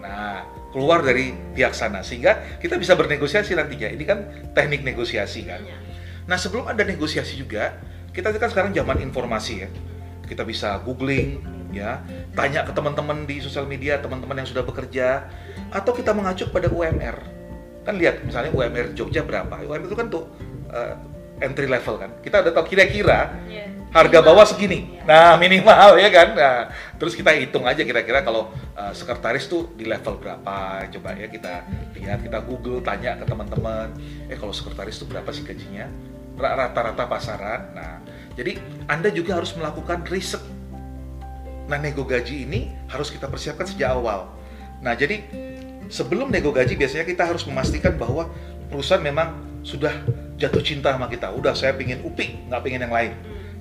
Nah, 0.00 0.48
keluar 0.72 1.04
dari 1.04 1.36
pihak 1.52 1.76
sana. 1.76 2.00
Sehingga 2.00 2.58
kita 2.58 2.80
bisa 2.80 2.96
bernegosiasi 2.96 3.52
nantinya. 3.52 3.92
Ini 3.92 4.04
kan 4.08 4.18
teknik 4.56 4.80
negosiasi 4.82 5.44
kan. 5.44 5.60
Iya. 5.60 5.76
Nah, 6.24 6.40
sebelum 6.40 6.64
ada 6.64 6.80
negosiasi 6.82 7.36
juga, 7.36 7.76
kita 8.14 8.30
kan 8.38 8.48
sekarang 8.48 8.70
zaman 8.70 9.02
informasi 9.02 9.66
ya. 9.66 9.68
Kita 10.24 10.46
bisa 10.46 10.80
googling, 10.80 11.42
ya, 11.74 12.00
tanya 12.32 12.62
ke 12.64 12.72
teman-teman 12.72 13.26
di 13.26 13.42
sosial 13.42 13.66
media, 13.66 13.98
teman-teman 14.00 14.40
yang 14.40 14.48
sudah 14.48 14.64
bekerja, 14.64 15.28
atau 15.74 15.92
kita 15.92 16.14
mengacu 16.14 16.48
pada 16.48 16.70
UMR. 16.70 17.18
Kan 17.84 18.00
lihat, 18.00 18.24
misalnya 18.24 18.54
UMR 18.54 18.96
Jogja 18.96 19.20
berapa? 19.26 19.60
UMR 19.60 19.84
itu 19.90 19.98
kan 19.98 20.08
tuh 20.08 20.24
eh, 20.72 20.94
entry 21.44 21.66
level 21.66 21.98
kan. 21.98 22.10
Kita 22.22 22.40
udah 22.40 22.52
tahu 22.54 22.64
kira-kira 22.70 23.34
Iya. 23.50 23.66
harga 23.90 24.18
bawah 24.22 24.46
segini. 24.46 25.02
Nah, 25.04 25.34
minimal 25.36 25.98
ya 25.98 26.08
kan. 26.08 26.28
Nah, 26.32 26.56
terus 26.96 27.18
kita 27.18 27.34
hitung 27.34 27.66
aja 27.66 27.82
kira-kira 27.82 28.22
kalau 28.22 28.54
uh, 28.78 28.90
sekretaris 28.94 29.50
tuh 29.50 29.74
di 29.74 29.84
level 29.84 30.18
berapa. 30.18 30.86
Coba 30.94 31.14
ya 31.18 31.26
kita 31.26 31.66
lihat, 31.98 32.22
kita 32.22 32.38
Google, 32.42 32.80
tanya 32.82 33.18
ke 33.18 33.26
teman-teman. 33.26 33.92
Eh, 34.30 34.38
kalau 34.38 34.54
sekretaris 34.54 34.98
tuh 34.98 35.10
berapa 35.10 35.28
sih 35.34 35.42
gajinya? 35.42 35.86
Ra- 36.34 36.54
Rata-rata 36.58 37.04
pasaran. 37.06 37.74
Nah, 37.74 38.02
jadi 38.34 38.58
Anda 38.90 39.10
juga 39.14 39.38
harus 39.38 39.54
melakukan 39.54 40.06
riset. 40.10 40.42
Nah, 41.64 41.80
nego 41.80 42.04
gaji 42.04 42.44
ini 42.44 42.74
harus 42.92 43.08
kita 43.08 43.30
persiapkan 43.30 43.64
sejak 43.64 43.94
awal. 43.94 44.28
Nah, 44.84 44.92
jadi 44.92 45.24
sebelum 45.88 46.28
nego 46.28 46.52
gaji 46.52 46.76
biasanya 46.76 47.08
kita 47.08 47.24
harus 47.24 47.48
memastikan 47.48 47.96
bahwa 47.96 48.28
perusahaan 48.68 49.00
memang 49.00 49.32
sudah 49.64 49.92
jatuh 50.36 50.60
cinta 50.60 50.92
sama 50.92 51.08
kita. 51.08 51.32
Udah 51.32 51.56
saya 51.56 51.72
pingin 51.72 52.04
UPI, 52.04 52.52
nggak 52.52 52.62
pingin 52.62 52.84
yang 52.84 52.92
lain. 52.92 53.12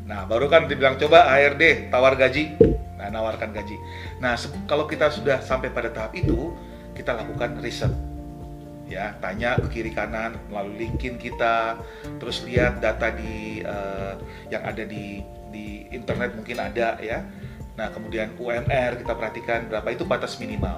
Nah, 0.03 0.27
baru 0.27 0.51
kan 0.51 0.67
dibilang 0.67 0.99
coba 0.99 1.31
HRD 1.31 1.88
tawar 1.88 2.19
gaji. 2.19 2.59
Nah, 2.99 3.07
nawarkan 3.07 3.55
gaji. 3.55 3.75
Nah, 4.19 4.36
kalau 4.67 4.83
kita 4.88 5.07
sudah 5.12 5.39
sampai 5.39 5.71
pada 5.71 5.91
tahap 5.91 6.12
itu, 6.15 6.55
kita 6.91 7.15
lakukan 7.15 7.59
riset. 7.63 7.91
Ya, 8.93 9.17
tanya 9.17 9.58
ke 9.58 9.82
kiri 9.82 9.89
kanan 9.89 10.38
melalui 10.53 10.86
LinkedIn 10.86 11.17
kita, 11.17 11.82
terus 12.21 12.45
lihat 12.45 12.77
data 12.77 13.10
di 13.10 13.65
eh, 13.65 14.13
yang 14.53 14.62
ada 14.62 14.86
di 14.86 15.25
di 15.49 15.89
internet 15.89 16.38
mungkin 16.38 16.62
ada 16.62 17.01
ya. 17.01 17.25
Nah, 17.73 17.89
kemudian 17.89 18.38
UMR 18.38 19.01
kita 19.01 19.17
perhatikan 19.17 19.65
berapa 19.65 19.89
itu 19.89 20.06
batas 20.06 20.38
minimal. 20.38 20.77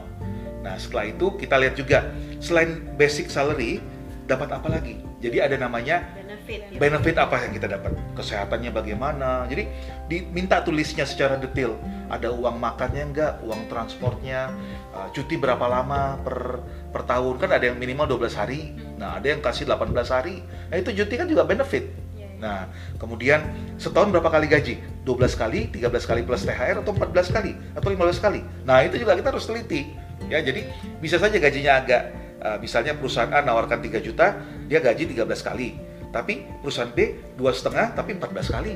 Nah, 0.63 0.79
setelah 0.79 1.11
itu 1.11 1.35
kita 1.35 1.59
lihat 1.59 1.75
juga 1.75 2.07
selain 2.39 2.87
basic 2.95 3.27
salary 3.27 3.83
dapat 4.25 4.49
apa 4.55 4.67
lagi. 4.71 4.97
Jadi 5.21 5.37
ada 5.41 5.55
namanya 5.57 6.05
benefit. 6.17 6.77
benefit 6.77 7.15
apa 7.17 7.35
yang 7.45 7.53
kita 7.53 7.67
dapat? 7.69 7.93
Kesehatannya 8.17 8.71
bagaimana? 8.73 9.45
Jadi 9.49 9.69
diminta 10.09 10.61
tulisnya 10.61 11.05
secara 11.05 11.37
detail. 11.37 11.77
Ada 12.09 12.29
uang 12.33 12.57
makannya 12.57 13.03
enggak? 13.13 13.33
Uang 13.45 13.65
transportnya 13.69 14.53
uh, 14.95 15.07
cuti 15.11 15.35
berapa 15.35 15.61
lama 15.67 16.15
per 16.23 16.63
per 16.89 17.03
tahun? 17.03 17.35
Kan 17.37 17.51
ada 17.51 17.67
yang 17.67 17.75
minimal 17.75 18.07
12 18.15 18.39
hari. 18.39 18.71
Nah 18.95 19.19
ada 19.19 19.27
yang 19.27 19.43
kasih 19.43 19.67
18 19.67 19.91
hari. 20.07 20.39
Nah 20.71 20.75
itu 20.79 20.95
cuti 20.95 21.15
kan 21.19 21.27
juga 21.27 21.43
benefit. 21.43 21.91
Iya, 22.15 22.23
iya. 22.23 22.27
nah 22.39 22.59
kemudian 22.95 23.43
setahun 23.75 24.15
berapa 24.15 24.31
kali 24.31 24.47
gaji? 24.47 24.79
12 25.03 25.35
kali 25.35 25.59
13 25.69 26.09
kali 26.09 26.21
plus 26.23 26.47
THR 26.47 26.81
atau 26.81 26.95
14 26.95 27.35
kali 27.35 27.51
atau 27.75 27.89
15 27.91 28.23
kali? 28.23 28.39
Nah 28.63 28.81
itu 28.87 28.95
juga 28.95 29.19
kita 29.19 29.35
harus 29.35 29.45
teliti. 29.45 29.91
Ya 30.31 30.39
jadi 30.39 30.63
bisa 31.03 31.19
saja 31.19 31.35
gajinya 31.35 31.83
agak 31.83 32.01
uh, 32.39 32.57
misalnya 32.57 32.95
perusahaan 32.95 33.29
A 33.35 33.43
nawarkan 33.43 33.83
3 33.83 33.99
juta 33.99 34.39
dia 34.65 34.79
gaji 34.79 35.11
13 35.11 35.27
kali. 35.43 35.69
Tapi 36.15 36.47
perusahaan 36.63 36.95
B 36.95 37.11
dua 37.35 37.51
setengah 37.51 37.91
tapi 37.91 38.15
14 38.15 38.55
kali. 38.55 38.73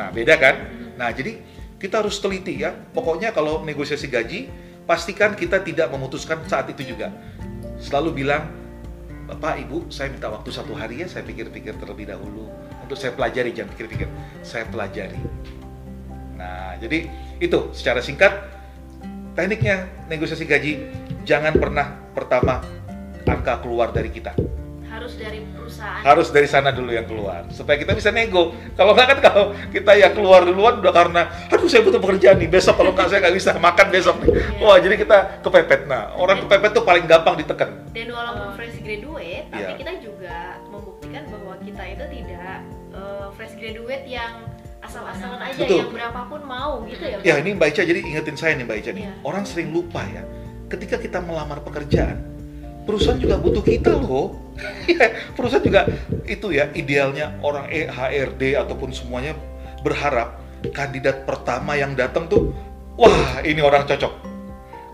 Nah 0.00 0.08
beda 0.08 0.40
kan? 0.40 0.56
Nah 0.96 1.12
jadi 1.12 1.36
kita 1.76 2.00
harus 2.00 2.16
teliti 2.18 2.64
ya. 2.64 2.72
Pokoknya 2.72 3.30
kalau 3.36 3.60
negosiasi 3.62 4.08
gaji 4.08 4.48
pastikan 4.88 5.36
kita 5.36 5.60
tidak 5.60 5.92
memutuskan 5.92 6.40
saat 6.48 6.72
itu 6.72 6.96
juga. 6.96 7.12
Selalu 7.76 8.24
bilang 8.24 8.48
Bapak 9.28 9.60
Ibu 9.60 9.92
saya 9.92 10.08
minta 10.08 10.32
waktu 10.32 10.48
satu 10.48 10.72
hari 10.72 11.04
ya 11.04 11.06
saya 11.06 11.20
pikir-pikir 11.28 11.76
terlebih 11.76 12.08
dahulu 12.08 12.48
untuk 12.80 12.96
saya 12.96 13.12
pelajari 13.12 13.52
jangan 13.52 13.76
pikir-pikir 13.76 14.08
saya 14.40 14.64
pelajari. 14.64 15.20
Nah 16.40 16.80
jadi 16.80 17.04
itu 17.36 17.68
secara 17.76 18.00
singkat 18.00 18.32
tekniknya 19.36 19.84
negosiasi 20.08 20.48
gaji 20.48 20.88
jangan 21.28 21.52
pernah 21.52 21.92
pertama 22.16 22.64
angka 23.28 23.60
keluar 23.60 23.92
dari 23.92 24.08
kita 24.08 24.32
harus 24.98 25.14
dari 25.14 25.40
perusahaan 25.46 26.02
harus 26.02 26.28
dari 26.28 26.44
sana 26.44 26.68
dulu 26.68 26.90
yang 26.90 27.06
keluar 27.06 27.46
supaya 27.48 27.78
kita 27.78 27.94
bisa 27.94 28.10
nego 28.10 28.50
kalau 28.74 28.92
nggak 28.92 29.06
kan 29.08 29.18
kalau 29.22 29.44
kita 29.70 29.94
ya 29.94 30.10
keluar 30.10 30.42
duluan 30.42 30.78
udah 30.78 30.90
karena 30.90 31.22
aduh 31.46 31.64
saya 31.64 31.80
butuh 31.80 31.98
pekerjaan 31.98 32.36
nih 32.36 32.50
besok 32.50 32.74
kalau 32.74 32.90
nggak 32.90 33.06
saya 33.06 33.22
nggak 33.22 33.36
bisa 33.36 33.50
makan 33.56 33.86
besok 33.88 34.16
nih 34.18 34.28
Iya. 34.28 34.58
wah 34.58 34.76
jadi 34.76 34.94
kita 34.96 35.16
kepepet 35.40 35.86
nah 35.86 36.10
orang 36.12 36.42
kepepet 36.42 36.70
tuh 36.72 36.82
paling 36.82 37.06
gampang 37.06 37.38
ditekan 37.38 37.70
dan 37.88 38.08
walaupun 38.08 38.48
fresh 38.52 38.78
graduate 38.78 39.46
tapi 39.48 39.62
Iya. 39.64 39.76
kita 39.78 39.92
juga 40.00 40.36
membuktikan 40.66 41.22
bahwa 41.28 41.54
kita 41.60 41.82
itu 41.86 42.04
tidak 42.12 42.58
eh, 42.90 43.26
fresh 43.32 43.54
graduate 43.54 44.04
yang 44.04 44.32
asal-asalan 44.78 45.38
aja 45.40 45.58
Betul. 45.58 45.78
yang 45.80 45.90
berapapun 45.90 46.40
mau 46.42 46.82
gitu 46.84 47.02
ya 47.02 47.18
ya 47.20 47.34
ini 47.38 47.54
Mbak 47.54 47.68
Ica 47.70 47.82
jadi 47.84 48.00
ingetin 48.00 48.34
saya 48.34 48.52
nih 48.54 48.66
Mbak 48.66 48.76
Ica 48.78 48.90
nih 48.92 49.04
Iya. 49.04 49.12
orang 49.22 49.42
sering 49.42 49.70
lupa 49.70 50.02
ya 50.04 50.22
ketika 50.66 50.96
kita 50.96 51.18
melamar 51.18 51.62
pekerjaan 51.62 52.18
perusahaan 52.88 53.20
juga 53.20 53.36
butuh 53.36 53.60
kita 53.60 53.92
loh. 53.92 54.48
Ya, 54.88 55.14
perusahaan 55.36 55.62
juga 55.62 55.86
itu 56.24 56.50
ya 56.50 56.72
idealnya 56.72 57.36
orang 57.44 57.68
E, 57.68 57.86
HRD 57.86 58.56
ataupun 58.56 58.90
semuanya 58.90 59.36
berharap 59.84 60.40
kandidat 60.74 61.22
pertama 61.28 61.78
yang 61.78 61.94
datang 61.94 62.26
tuh 62.26 62.56
wah 62.96 63.44
ini 63.44 63.60
orang 63.60 63.84
cocok. 63.84 64.24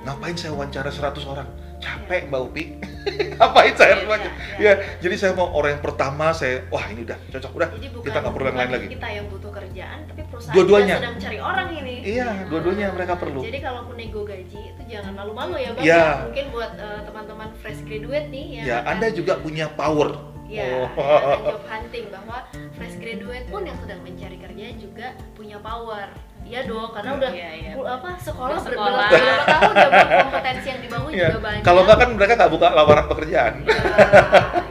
Ngapain 0.04 0.36
saya 0.36 0.52
wawancara 0.52 0.92
100 0.92 1.16
orang 1.24 1.48
capek 1.84 2.22
Mbak 2.32 2.40
Upi 2.40 2.64
ngapain 3.36 3.74
saya 3.76 4.00
wawancara 4.00 4.32
iya. 4.56 4.72
ya 4.72 4.72
jadi 5.04 5.14
saya 5.14 5.32
mau 5.36 5.52
orang 5.52 5.76
yang 5.76 5.84
pertama 5.84 6.32
saya 6.32 6.64
wah 6.72 6.84
ini 6.88 7.04
udah 7.04 7.18
cocok 7.28 7.52
udah 7.52 7.68
jadi 7.76 7.88
bukan, 7.92 8.04
kita 8.08 8.18
nggak 8.18 8.32
perlu 8.32 8.46
yang 8.48 8.58
lain 8.58 8.70
lagi 8.72 8.86
kita 8.88 9.08
yang 9.12 9.26
butuh 9.28 9.50
kerjaan 9.52 9.98
tapi 10.08 10.20
perusahaan 10.24 10.54
Dua-duanya. 10.56 10.86
juga 10.88 11.02
sedang 11.04 11.18
cari 11.20 11.38
orang 11.38 11.68
ini 11.76 11.94
iya 12.00 12.28
dua-duanya 12.48 12.86
mereka 12.90 13.14
perlu 13.14 13.40
jadi 13.44 13.58
kalaupun 13.60 13.94
nego 13.94 14.20
gaji 14.24 14.60
itu 14.72 14.82
jangan 14.88 15.12
malu-malu 15.12 15.54
ya 15.60 15.70
bang 15.76 15.84
Iya. 15.84 16.04
mungkin 16.24 16.46
buat 16.50 16.72
eh, 16.74 17.00
teman-teman 17.04 17.48
fresh 17.60 17.80
graduate 17.84 18.28
nih 18.32 18.44
yang 18.56 18.64
ya 18.64 18.76
akan- 18.80 18.90
Anda 18.90 19.06
juga 19.12 19.32
punya 19.38 19.66
power 19.76 20.10
Ya, 20.44 20.68
Oh. 20.76 20.86
akan 20.92 21.40
job 21.40 21.64
hunting 21.66 22.06
bahwa 22.12 22.44
fresh 22.76 23.00
graduate 23.00 23.48
pun 23.48 23.64
yang 23.64 23.80
sedang 23.80 24.04
mencari 24.04 24.36
kerja 24.36 24.66
juga 24.76 25.06
punya 25.32 25.56
power. 25.56 26.12
Iya 26.44 26.60
dong, 26.64 26.90
karena 26.90 27.10
udah 27.14 27.30
Iya, 27.30 27.50
iya. 27.56 27.72
pu- 27.72 27.88
apa 27.88 28.08
sekolah 28.16 28.52
Udah 28.52 28.62
sekolah. 28.62 29.06
beberapa 29.06 29.44
tahun 29.44 29.72
udah 29.72 29.90
kompetensi 30.22 30.66
yang 30.68 30.80
dibangun 30.80 31.10
Ya, 31.10 31.26
juga 31.26 31.40
banyak. 31.42 31.62
kalau 31.62 31.80
nggak 31.82 31.96
kan 31.96 32.08
mereka 32.12 32.32
nggak 32.36 32.52
buka 32.52 32.66
lamaran 32.70 33.04
pekerjaan 33.06 33.52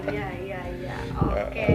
Iya, 0.06 0.28
iya, 0.40 0.60
iya. 0.72 0.96
Oke. 1.14 1.68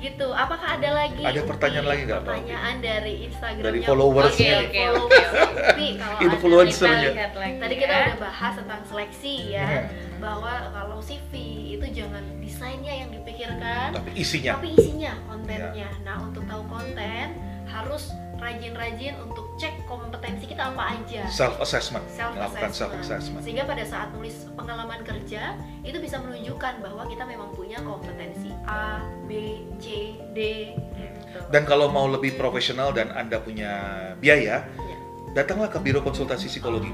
Gitu. 0.00 0.26
Apakah 0.26 0.68
ada 0.74 0.90
lagi 0.94 1.20
Ada 1.20 1.40
pertanyaan 1.42 1.86
lagi 1.86 2.02
nggak? 2.04 2.20
Pertanyaan 2.22 2.74
dari 2.78 3.14
Instagram 3.26 3.60
Dari 3.62 3.80
followers 3.82 4.32
Oke, 4.32 4.48
oke, 4.48 4.80
followers 4.88 5.28
oke. 5.28 5.60
Upi, 5.70 5.88
kalau 5.94 6.14
ada- 6.14 6.24
Influencernya. 6.24 7.00
Kita 7.02 7.18
lihat 7.18 7.34
lagi 7.36 7.56
Tadi 7.58 7.74
kita 7.76 7.92
ya. 7.92 8.00
udah 8.06 8.18
bahas 8.22 8.52
tentang 8.54 8.80
seleksi 8.86 9.34
ya, 9.50 9.66
Iya. 9.66 9.80
bahwa 10.16 10.52
kalau 10.70 10.98
CV 11.00 11.32
itu 11.74 11.86
jangan 11.94 12.24
desainnya 12.38 12.94
yang 12.96 13.10
dipikirkan, 13.10 13.88
tapi 13.92 14.10
isinya 14.14 14.52
tapi 14.54 14.68
isinya 14.72 15.12
kontennya. 15.26 15.88
Nah 16.00 16.16
untuk 16.22 16.44
tahu 16.44 16.62
konten 16.66 17.26
harus 17.66 18.08
rajin-rajin 18.40 19.14
untuk 19.20 19.54
cek 19.60 19.84
kompetensi 19.84 20.48
kita 20.48 20.72
apa 20.72 20.96
aja. 20.96 21.28
self 21.28 21.60
assessment 21.60 22.02
Self 22.08 22.32
melakukan 22.32 22.72
self 22.72 22.92
assessment. 22.96 23.44
Sehingga 23.44 23.68
pada 23.68 23.84
saat 23.84 24.08
nulis 24.16 24.48
pengalaman 24.56 25.04
kerja 25.04 25.54
itu 25.84 26.00
bisa 26.00 26.16
menunjukkan 26.18 26.80
bahwa 26.80 27.04
kita 27.06 27.28
memang 27.28 27.52
punya 27.52 27.76
kompetensi 27.84 28.48
A, 28.64 29.04
B, 29.28 29.60
C, 29.76 30.16
D. 30.32 30.72
Betul. 30.96 31.42
Dan 31.52 31.62
kalau 31.68 31.92
mau 31.92 32.08
lebih 32.08 32.34
profesional 32.34 32.90
dan 32.90 33.12
Anda 33.12 33.38
punya 33.38 33.70
biaya, 34.18 34.64
Ya. 34.66 34.96
datanglah 35.36 35.68
ke 35.68 35.78
biro 35.78 36.00
konsultasi 36.00 36.48
psikologi. 36.48 36.90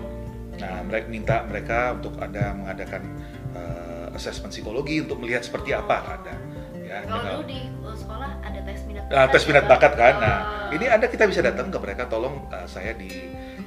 Nah, 0.56 0.82
mereka 0.84 1.06
minta 1.08 1.36
mereka 1.46 1.78
untuk 1.94 2.16
Anda 2.18 2.52
mengadakan 2.52 3.02
uh, 3.54 4.16
assessment 4.16 4.50
psikologi 4.52 5.04
untuk 5.04 5.20
melihat 5.22 5.44
seperti 5.44 5.72
apa 5.72 6.20
Anda. 6.20 6.34
Ya, 6.80 7.02
Kalau 7.04 7.42
dulu 7.42 7.50
di 7.50 7.60
sekolah 7.96 8.30
ada 8.44 8.60
tes 8.62 8.80
minat 8.84 9.04
Nah, 9.08 9.26
tes 9.30 9.42
ya, 9.42 9.48
minat 9.50 9.64
Bang? 9.64 9.72
bakat 9.80 9.92
kan. 9.96 10.14
Nah, 10.20 10.36
Oh. 10.68 10.74
ini 10.76 10.86
Anda 10.90 11.06
kita 11.08 11.24
bisa 11.26 11.40
datang 11.40 11.72
ke 11.72 11.78
mereka 11.80 12.06
tolong 12.06 12.46
uh, 12.52 12.66
saya 12.68 12.92
di 12.94 13.10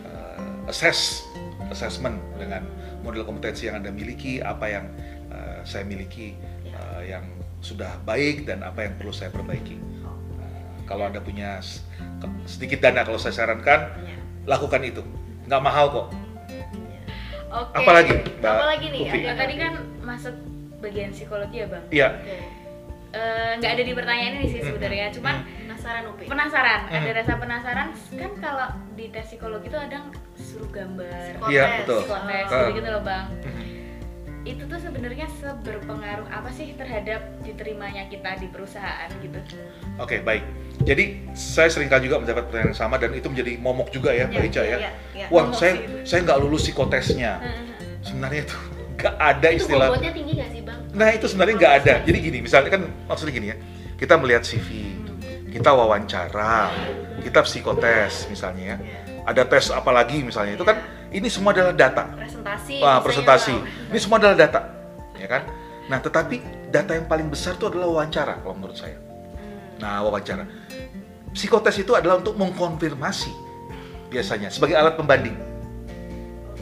uh, 0.06 0.70
assess 0.72 1.26
assessment 1.70 2.18
dengan 2.38 2.66
model 3.06 3.24
kompetensi 3.26 3.70
yang 3.70 3.80
Anda 3.80 3.94
miliki, 3.94 4.42
apa 4.42 4.66
yang 4.68 4.86
uh, 5.30 5.62
saya 5.64 5.86
miliki 5.86 6.36
uh, 6.74 7.02
yang 7.06 7.24
sudah 7.60 8.00
baik 8.08 8.48
dan 8.48 8.64
apa 8.64 8.88
yang 8.88 8.94
perlu 9.00 9.12
saya 9.12 9.32
perbaiki. 9.32 9.78
Uh, 10.06 10.86
kalau 10.90 11.08
Anda 11.08 11.22
punya 11.24 11.60
sedikit 12.44 12.84
dana 12.84 13.08
kalau 13.08 13.20
saya 13.22 13.32
sarankan 13.32 13.96
iya. 14.04 14.18
lakukan 14.50 14.82
itu. 14.84 15.02
Nggak 15.48 15.62
mahal 15.64 15.86
kok. 15.90 16.08
Oke. 17.50 17.74
Apalagi, 17.82 18.14
Mbak 18.38 18.54
Apa 18.54 18.66
lagi 18.78 18.88
nih? 18.94 19.02
Ya, 19.10 19.34
tadi 19.34 19.56
kan 19.58 19.74
masuk 20.06 20.36
bagian 20.80 21.10
psikologi 21.10 21.66
ya 21.66 21.68
bang. 21.68 21.84
Iya. 21.90 22.10
Oke. 22.22 22.59
Eh, 23.10 23.52
nggak 23.58 23.72
ada 23.74 23.84
di 23.84 23.94
pertanyaan 23.94 24.34
ini 24.38 24.48
sih 24.48 24.60
Hmm. 24.60 24.70
sebenarnya, 24.70 25.10
cuman 25.10 25.36
Penasaran 25.42 26.04
Upi? 26.08 26.24
penasaran. 26.26 26.80
Hmm. 26.86 26.96
Ada 26.96 27.12
rasa 27.16 27.34
penasaran 27.36 27.88
kan 28.14 28.32
kalau 28.38 28.68
di 28.94 29.06
tes 29.10 29.26
psikologi 29.26 29.66
itu 29.66 29.80
ada 29.80 29.98
suruh 30.36 30.70
gambar. 30.70 31.42
Iya, 31.48 31.82
betul. 31.82 32.00
psikotes, 32.00 32.48
Oh. 32.48 32.58
gitu, 32.62 32.72
gitu 32.78 32.90
loh 32.92 33.02
bang. 33.02 33.26
Mhm. 33.42 33.64
Itu 34.42 34.64
tuh 34.66 34.80
sebenarnya 34.80 35.28
seberpengaruh 35.36 36.28
apa 36.28 36.50
sih 36.50 36.72
terhadap 36.72 37.22
diterimanya 37.42 38.06
kita 38.08 38.38
di 38.38 38.48
perusahaan 38.48 39.10
gitu? 39.18 39.40
Oke, 39.98 40.22
baik. 40.22 40.46
Jadi 40.80 41.04
saya 41.34 41.68
sering 41.68 41.90
kali 41.90 42.06
juga 42.06 42.18
mendapat 42.20 42.46
pertanyaan 42.46 42.72
yang 42.72 42.78
sama 42.78 42.96
dan 42.96 43.12
itu 43.12 43.26
menjadi 43.26 43.58
momok 43.58 43.90
juga 43.90 44.10
ya, 44.12 44.26
Mbak 44.26 44.46
Ica 44.48 44.62
ya. 44.64 44.78
Iya, 44.78 44.92
iya. 45.14 45.26
Wah, 45.28 45.44
Momok 45.44 45.58
saya 45.58 45.74
sih 45.76 46.06
saya 46.06 46.20
nggak 46.24 46.40
lulus 46.40 46.62
psikotesnya. 46.64 47.42
Sebenarnya 48.00 48.42
itu 48.44 48.58
nggak 48.98 49.16
ada 49.18 49.48
Itu 49.50 49.58
istilah. 49.60 49.88
bobotnya 49.90 50.12
tinggi 50.14 50.34
nggak 50.36 50.52
sih 50.52 50.62
bang? 50.62 50.79
Nah 50.94 51.10
itu 51.14 51.26
sebenarnya 51.30 51.56
nggak 51.58 51.74
ada. 51.84 51.94
Jadi 52.06 52.18
gini, 52.18 52.40
misalnya 52.42 52.70
kan 52.74 52.82
maksudnya 53.06 53.34
gini 53.34 53.48
ya, 53.54 53.58
kita 53.98 54.18
melihat 54.18 54.42
CV, 54.46 54.98
kita 55.54 55.70
wawancara, 55.74 56.74
kita 57.22 57.46
psikotes 57.46 58.30
misalnya 58.30 58.76
ya, 58.76 58.78
ada 59.26 59.44
tes 59.46 59.70
apalagi 59.70 60.26
misalnya 60.26 60.58
itu 60.58 60.66
kan 60.66 60.82
ini 61.14 61.28
semua 61.30 61.54
adalah 61.54 61.74
data. 61.74 62.04
Presentasi. 62.18 62.76
Wah, 62.82 62.98
presentasi. 63.02 63.56
Ini 63.94 64.00
semua 64.02 64.18
adalah 64.22 64.38
data, 64.38 64.62
ya 65.18 65.28
kan? 65.30 65.44
Nah 65.90 65.98
tetapi 66.02 66.70
data 66.70 66.94
yang 66.94 67.10
paling 67.10 67.30
besar 67.30 67.58
itu 67.58 67.66
adalah 67.66 67.90
wawancara 67.90 68.42
kalau 68.42 68.56
menurut 68.58 68.78
saya. 68.78 68.98
Hmm. 68.98 69.82
Nah 69.82 70.06
wawancara, 70.06 70.46
psikotes 71.34 71.82
itu 71.82 71.98
adalah 71.98 72.22
untuk 72.22 72.38
mengkonfirmasi 72.38 73.34
biasanya 74.10 74.50
sebagai 74.50 74.78
alat 74.78 74.98
pembanding. 74.98 75.49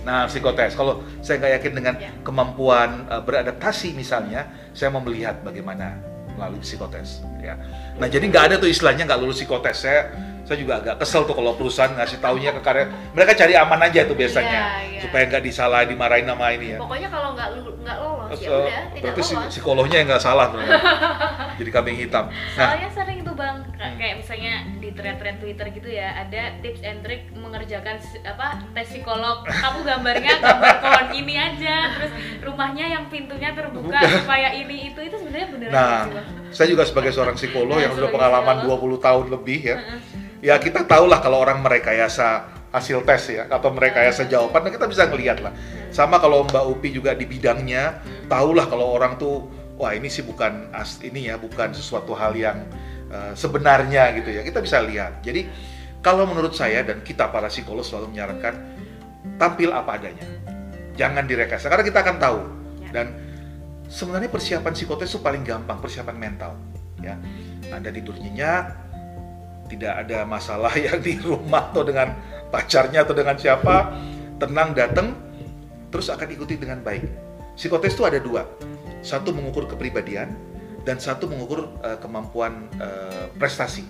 Nah, 0.08 0.24
psikotes. 0.32 0.72
Kalau 0.72 1.04
saya 1.20 1.36
nggak 1.44 1.54
yakin 1.60 1.72
dengan 1.76 1.96
Ya. 2.00 2.16
kemampuan 2.24 3.12
uh, 3.12 3.20
beradaptasi 3.20 3.92
misalnya, 3.92 4.48
saya 4.72 4.88
mau 4.88 5.04
melihat 5.04 5.44
bagaimana 5.44 6.00
melalui 6.40 6.64
psikotes. 6.64 7.28
Ya. 7.44 7.60
Nah, 8.00 8.08
jadi 8.08 8.24
nggak 8.24 8.44
ada 8.54 8.56
tuh 8.56 8.72
istilahnya 8.72 9.04
nggak 9.04 9.20
lulus 9.20 9.44
psikotes. 9.44 9.84
Saya 9.84 10.08
saya 10.48 10.58
juga 10.58 10.74
agak 10.80 10.96
kesel 10.98 11.22
tuh 11.22 11.36
kalau 11.36 11.52
perusahaan 11.54 11.92
ngasih 11.92 12.18
taunya 12.18 12.50
ke 12.50 12.62
karya. 12.62 12.88
Mereka 13.12 13.36
cari 13.36 13.54
aman 13.54 13.80
aja 13.82 14.02
tuh 14.02 14.16
biasanya, 14.16 14.60
Iya, 14.80 14.88
iya. 14.90 15.00
supaya 15.04 15.28
nggak 15.28 15.44
disalah 15.44 15.84
dimarahin 15.84 16.24
nama 16.24 16.46
ini 16.50 16.72
ya. 16.72 16.78
Pokoknya 16.80 17.12
kalau 17.12 17.36
nggak 17.36 17.50
nggak 17.84 17.98
lolos 18.00 18.36
ya 18.38 18.50
udah 18.50 18.84
tidak 18.92 19.14
lolos. 19.14 19.48
psikolognya 19.50 19.98
yang 19.98 20.08
nggak 20.08 20.24
salah 20.24 20.48
tuh. 20.48 20.60
jadi 21.60 21.70
kambing 21.70 21.98
hitam. 21.98 22.32
Nah, 22.32 22.72
Soalnya 22.72 22.90
sering 22.90 23.20
tuh 23.22 23.34
bang, 23.34 23.58
Hmm. 23.78 23.94
kayak 23.94 24.16
misalnya 24.18 24.54
di 24.78 24.90
thread-thread 24.90 25.38
Twitter 25.38 25.68
gitu 25.70 25.90
ya, 25.90 26.10
ada 26.18 26.58
tips 26.60 26.82
and 26.82 27.00
trick 27.00 27.30
mengerjakan 27.32 27.96
apa 28.24 28.48
tes 28.72 28.88
psikolog. 28.90 29.44
Kamu 29.44 29.80
gambarnya 29.84 30.34
gambar 30.40 30.76
pohon 30.80 31.08
ini 31.14 31.36
aja, 31.36 31.76
terus 31.94 32.12
rumahnya 32.42 32.86
yang 32.90 33.04
pintunya 33.06 33.52
terbuka 33.52 34.00
supaya 34.18 34.50
ini 34.52 34.90
itu 34.90 35.00
itu 35.00 35.16
sebenarnya 35.16 35.48
beneran 35.50 35.72
Nah, 35.72 36.00
sih, 36.02 36.14
Bang? 36.14 36.28
saya 36.50 36.68
juga 36.68 36.84
sebagai 36.84 37.12
seorang 37.12 37.36
psikolog 37.36 37.76
Nah, 37.76 37.84
yang 37.84 37.94
sudah 37.94 38.10
pengalaman 38.10 38.56
psikolog. 38.58 38.98
20 38.98 39.06
tahun 39.06 39.26
lebih 39.30 39.60
ya. 39.62 39.78
Ya 40.44 40.56
kita 40.62 40.86
tahulah 40.86 41.18
kalau 41.20 41.42
orang 41.42 41.66
merekayasa 41.66 42.58
hasil 42.70 43.02
tes 43.08 43.34
ya 43.34 43.50
atau 43.50 43.74
merekayasa 43.74 44.28
jawaban, 44.30 44.68
nah 44.68 44.72
kita 44.72 44.86
bisa 44.86 45.10
ngelihat 45.10 45.42
lah. 45.42 45.56
Sama 45.90 46.22
kalau 46.22 46.46
Mbak 46.46 46.66
Upi 46.78 46.94
juga 46.94 47.18
di 47.18 47.26
bidangnya, 47.26 48.04
tahulah 48.30 48.70
kalau 48.70 48.94
orang 48.94 49.18
tuh 49.18 49.50
wah 49.82 49.96
ini 49.96 50.12
sih 50.12 50.22
bukan 50.22 50.70
as 50.76 51.02
ini 51.02 51.32
ya, 51.32 51.42
bukan 51.42 51.74
sesuatu 51.74 52.14
hal 52.14 52.38
yang 52.38 52.60
uh, 53.10 53.34
sebenarnya 53.34 54.14
gitu 54.22 54.30
ya. 54.30 54.42
Kita 54.46 54.62
bisa 54.62 54.84
lihat. 54.86 55.26
Jadi 55.26 55.50
kalau 56.06 56.30
menurut 56.30 56.54
saya 56.54 56.86
dan 56.86 57.02
kita 57.02 57.34
para 57.34 57.50
psikolog 57.50 57.82
selalu 57.82 58.14
menyarankan 58.14 58.54
tampil 59.42 59.74
apa 59.74 59.98
adanya. 59.98 60.28
Jangan 60.94 61.26
direkayasa 61.26 61.70
karena 61.74 61.86
kita 61.86 62.00
akan 62.06 62.16
tahu. 62.22 62.40
Ya. 62.86 62.90
Dan 62.94 63.08
sebenarnya 63.90 64.30
persiapan 64.30 64.74
psikotes 64.76 65.10
itu 65.10 65.20
paling 65.24 65.42
gampang, 65.42 65.82
persiapan 65.82 66.14
mental 66.14 66.54
ya. 67.02 67.18
Anda 67.74 67.90
tidur 67.92 68.16
nyenyak, 68.16 68.87
tidak 69.68 70.08
ada 70.08 70.24
masalah 70.24 70.74
yang 70.88 71.00
di 71.04 71.20
rumah 71.20 71.72
atau 71.72 71.84
dengan 71.84 72.16
pacarnya 72.50 73.04
atau 73.04 73.14
dengan 73.14 73.36
siapa, 73.36 73.94
tenang 74.40 74.72
datang, 74.74 75.14
terus 75.92 76.08
akan 76.08 76.28
ikuti 76.32 76.56
dengan 76.56 76.80
baik. 76.82 77.04
Psikotes 77.54 77.94
itu 77.98 78.04
ada 78.08 78.20
dua, 78.22 78.48
satu 79.04 79.34
mengukur 79.36 79.68
kepribadian 79.68 80.32
dan 80.88 80.98
satu 80.98 81.28
mengukur 81.28 81.68
eh, 81.84 82.00
kemampuan 82.00 82.72
eh, 82.80 83.28
prestasi. 83.36 83.84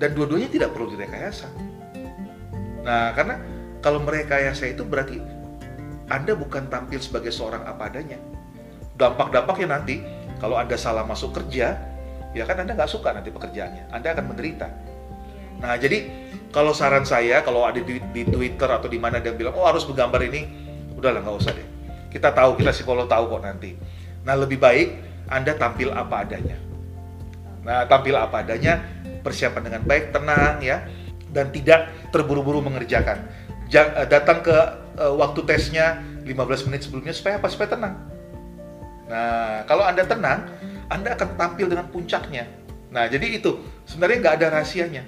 Dan 0.00 0.10
dua-duanya 0.16 0.50
tidak 0.50 0.74
perlu 0.74 0.90
direkayasa. 0.90 1.46
Nah, 2.82 3.14
karena 3.14 3.38
kalau 3.78 4.02
merekayasa 4.02 4.74
itu 4.74 4.82
berarti 4.82 5.22
Anda 6.08 6.36
bukan 6.36 6.68
tampil 6.68 7.00
sebagai 7.00 7.32
seorang 7.32 7.64
apa 7.64 7.88
adanya. 7.88 8.20
Dampak-dampaknya 8.96 9.80
nanti 9.80 10.04
kalau 10.40 10.60
Anda 10.60 10.76
salah 10.76 11.08
masuk 11.08 11.32
kerja, 11.32 11.80
ya 12.34 12.44
kan 12.44 12.60
Anda 12.60 12.74
nggak 12.74 12.90
suka 12.90 13.14
nanti 13.14 13.30
pekerjaannya, 13.30 13.94
Anda 13.94 14.12
akan 14.12 14.24
menderita. 14.34 14.68
Nah, 15.62 15.78
jadi 15.78 16.10
kalau 16.50 16.74
saran 16.74 17.06
saya, 17.06 17.40
kalau 17.46 17.64
ada 17.64 17.78
di, 17.78 18.02
di 18.12 18.22
Twitter 18.26 18.66
atau 18.66 18.90
di 18.90 18.98
mana 18.98 19.22
dia 19.22 19.32
bilang, 19.32 19.54
oh 19.54 19.64
harus 19.64 19.86
bergambar 19.86 20.20
ini, 20.26 20.46
udahlah 20.98 21.22
nggak 21.22 21.36
usah 21.38 21.54
deh. 21.54 21.68
Kita 22.10 22.30
tahu, 22.34 22.58
kita 22.58 22.70
psikolog 22.74 23.06
tahu 23.06 23.26
kok 23.26 23.42
nanti. 23.42 23.74
Nah, 24.26 24.34
lebih 24.38 24.58
baik 24.58 24.88
Anda 25.30 25.54
tampil 25.54 25.90
apa 25.94 26.26
adanya. 26.26 26.58
Nah, 27.64 27.88
tampil 27.88 28.14
apa 28.14 28.44
adanya, 28.44 28.82
persiapan 29.24 29.62
dengan 29.66 29.82
baik, 29.88 30.12
tenang 30.12 30.60
ya, 30.60 30.84
dan 31.32 31.48
tidak 31.50 31.90
terburu-buru 32.12 32.60
mengerjakan. 32.60 33.24
Ja- 33.72 34.04
eh, 34.04 34.06
datang 34.06 34.44
ke 34.44 34.54
eh, 35.00 35.14
waktu 35.16 35.42
tesnya 35.48 35.98
15 36.22 36.68
menit 36.70 36.86
sebelumnya 36.86 37.16
supaya 37.16 37.40
apa? 37.40 37.48
Supaya 37.50 37.74
tenang. 37.74 37.94
Nah, 39.04 39.64
kalau 39.68 39.84
Anda 39.84 40.04
tenang, 40.06 40.48
Anda 40.88 41.16
akan 41.16 41.28
tampil 41.36 41.66
dengan 41.68 41.86
puncaknya. 41.88 42.44
Nah, 42.94 43.10
jadi 43.10 43.42
itu 43.42 43.58
sebenarnya 43.88 44.18
nggak 44.22 44.34
ada 44.38 44.46
rahasianya. 44.60 45.02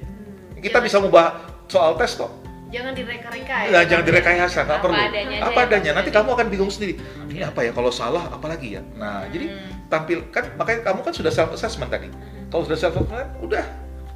Kita 0.58 0.80
Jangan- 0.80 0.84
bisa 0.84 0.96
mengubah 0.98 1.26
soal 1.70 1.94
tes 2.00 2.16
kok. 2.18 2.32
Jangan 2.66 2.98
direka-reka 2.98 3.56
ya. 3.62 3.70
Nah, 3.70 3.82
jangan 3.86 4.04
direkayasa, 4.10 4.66
nggak 4.66 4.80
perlu. 4.82 4.98
adanya 4.98 5.38
apa 5.38 5.60
ya, 5.62 5.66
adanya. 5.70 5.90
Nanti 5.94 6.10
kamu 6.10 6.28
akan 6.34 6.46
bingung 6.50 6.66
sendiri. 6.66 6.98
Ini 7.30 7.46
apa 7.46 7.62
ya? 7.62 7.70
Kalau 7.70 7.94
salah, 7.94 8.26
apalagi 8.34 8.74
ya? 8.74 8.82
Nah, 8.98 9.22
jadi 9.30 9.54
Hmm. 9.54 9.86
tampil 9.86 10.18
kan 10.34 10.50
makanya 10.58 10.82
kamu 10.82 11.06
kan 11.06 11.14
sudah 11.14 11.30
self 11.30 11.54
assessment 11.54 11.94
tadi. 11.94 12.10
Kalau 12.50 12.66
sudah 12.66 12.74
self 12.74 12.98
assessment, 12.98 13.30
udah 13.38 13.62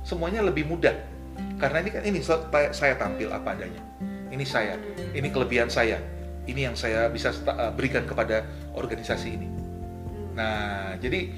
semuanya 0.03 0.43
lebih 0.43 0.67
mudah. 0.67 0.99
Karena 1.63 1.79
ini 1.79 1.91
kan 1.95 2.03
ini 2.03 2.19
saya 2.75 2.95
tampil 2.99 3.31
apa 3.31 3.55
adanya. 3.55 3.79
Ini 4.35 4.43
saya, 4.43 4.75
ini 5.15 5.31
kelebihan 5.31 5.71
saya. 5.71 6.03
Ini 6.51 6.73
yang 6.73 6.75
saya 6.75 7.07
bisa 7.07 7.31
uh, 7.47 7.71
berikan 7.71 8.03
kepada 8.03 8.43
organisasi 8.75 9.29
ini. 9.31 9.47
Nah, 10.41 10.97
jadi 10.97 11.29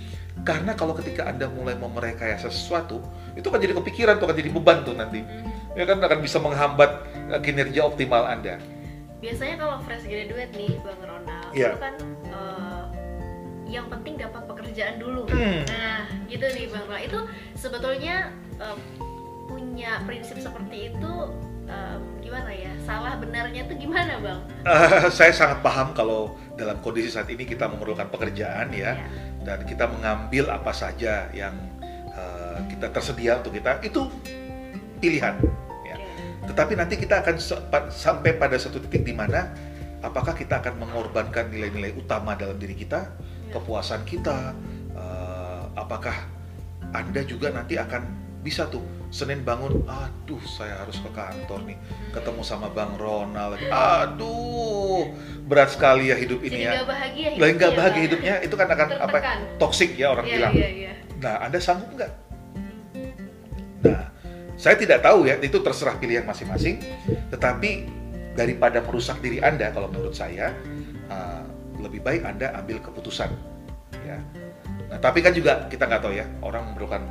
karena 0.47 0.73
kalau 0.79 0.95
ketika 0.95 1.27
Anda 1.27 1.51
mulai 1.51 1.75
memerekayasa 1.75 2.49
sesuatu, 2.49 3.03
itu 3.35 3.47
akan 3.51 3.61
jadi 3.61 3.75
kepikiran 3.75 4.23
tuh 4.23 4.31
akan 4.31 4.37
jadi 4.39 4.51
beban 4.55 4.79
tuh 4.87 4.95
nanti. 4.95 5.27
Ya 5.75 5.85
kan 5.89 5.99
akan 5.99 6.19
bisa 6.23 6.39
menghambat 6.39 6.91
uh, 7.35 7.41
kinerja 7.43 7.83
optimal 7.83 8.23
Anda. 8.25 8.63
Biasanya 9.19 9.59
kalau 9.59 9.77
fresh 9.87 10.07
graduate 10.07 10.51
nih, 10.55 10.73
Bang 10.83 10.99
Ronald, 11.07 11.51
Iya. 11.55 11.71
itu 11.71 11.79
kan 11.79 11.95
eh, 12.27 12.85
yang 13.71 13.87
penting 13.87 14.19
dapat 14.19 14.43
pekerjaan 14.51 14.99
dulu. 14.99 15.31
Hmm. 15.31 15.63
Nah, 15.63 16.11
gitu 16.27 16.43
nih 16.43 16.67
Bang 16.67 16.91
Ronald. 16.91 17.07
Itu 17.07 17.19
sebetulnya 17.55 18.35
eh, 18.59 18.79
punya 19.47 20.03
prinsip 20.11 20.43
seperti 20.43 20.91
itu 20.91 21.13
gimana 22.23 22.51
ya? 22.55 22.73
Salah 22.83 23.15
benarnya 23.21 23.63
tuh 23.69 23.77
gimana, 23.77 24.17
Bang? 24.19 24.41
Eh, 24.65 25.11
saya 25.19 25.33
sangat 25.35 25.61
paham 25.61 25.93
kalau 25.93 26.35
dalam 26.57 26.81
kondisi 26.81 27.13
saat 27.13 27.29
ini 27.29 27.45
kita 27.45 27.69
memerlukan 27.69 28.09
pekerjaan 28.09 28.73
ya, 28.73 28.97
Ya. 28.97 29.07
dan 29.45 29.59
kita 29.69 29.89
mengambil 29.89 30.49
apa 30.49 30.73
saja 30.73 31.29
yang 31.37 31.53
eh, 32.13 32.59
kita 32.73 32.89
tersedia 32.93 33.41
untuk 33.41 33.57
kita 33.57 33.81
itu 33.85 34.09
pilihan. 35.01 35.35
Ya. 35.85 35.97
Tetapi 36.49 36.73
nanti 36.77 36.95
kita 36.97 37.21
akan 37.25 37.37
sampai 37.91 38.37
pada 38.37 38.57
satu 38.57 38.81
titik 38.85 39.05
di 39.07 39.15
mana 39.17 39.53
apakah 40.03 40.35
kita 40.35 40.59
akan 40.61 40.83
mengorbankan 40.83 41.49
nilai-nilai 41.49 41.95
utama 41.95 42.35
dalam 42.35 42.57
diri 42.59 42.75
kita, 42.77 43.13
Ya. 43.49 43.53
kepuasan 43.61 44.05
kita, 44.09 44.57
eh, 44.97 45.63
apakah 45.77 46.15
anda 46.93 47.25
juga 47.25 47.49
nanti 47.53 47.81
akan 47.81 48.22
bisa 48.43 48.67
tuh 48.67 48.83
Senin 49.13 49.47
bangun, 49.47 49.87
aduh 49.87 50.41
saya 50.43 50.83
harus 50.83 50.99
ke 50.99 51.11
kantor 51.15 51.63
nih, 51.69 51.79
ketemu 52.11 52.43
sama 52.43 52.67
Bang 52.73 52.97
Ronald 52.99 53.55
lagi, 53.55 53.69
aduh 53.71 55.05
berat 55.47 55.71
sekali 55.77 56.11
ya 56.11 56.17
hidup 56.17 56.41
ini 56.43 56.59
Jadi 56.59 56.65
ya. 56.65 56.73
nggak 56.81 56.89
bahagia 56.89 57.29
Lah 57.39 57.49
nggak 57.53 57.73
ya, 57.73 57.77
bahagia 57.77 57.95
Bang? 57.95 58.07
hidupnya 58.09 58.35
itu 58.41 58.55
kan 58.57 58.69
akan 58.73 58.87
apa? 58.99 59.19
Tertekan. 59.21 59.39
Toksik 59.61 59.91
ya 59.95 60.07
orang 60.17 60.27
Iya, 60.27 60.35
bilang. 60.35 60.53
iya, 60.57 60.69
iya. 60.73 60.93
Nah, 61.23 61.35
Anda 61.45 61.59
sanggup 61.63 61.93
nggak? 61.95 62.13
Nah, 63.85 64.03
saya 64.59 64.75
tidak 64.79 65.05
tahu 65.05 65.29
ya, 65.29 65.37
itu 65.39 65.59
terserah 65.61 65.95
pilihan 66.01 66.25
masing-masing. 66.27 66.83
Tetapi 67.31 67.71
daripada 68.35 68.81
merusak 68.83 69.21
diri 69.21 69.39
Anda, 69.45 69.71
kalau 69.71 69.93
menurut 69.93 70.17
saya, 70.17 70.57
uh, 71.13 71.45
lebih 71.79 72.01
baik 72.01 72.25
Anda 72.25 72.55
ambil 72.59 72.81
keputusan. 72.81 73.31
Ya. 74.03 74.19
Nah, 74.89 74.99
tapi 74.99 75.21
kan 75.21 75.37
juga 75.37 75.69
kita 75.69 75.85
nggak 75.85 76.01
tahu 76.03 76.15
ya, 76.17 76.27
orang 76.43 76.73
memerlukan 76.73 77.03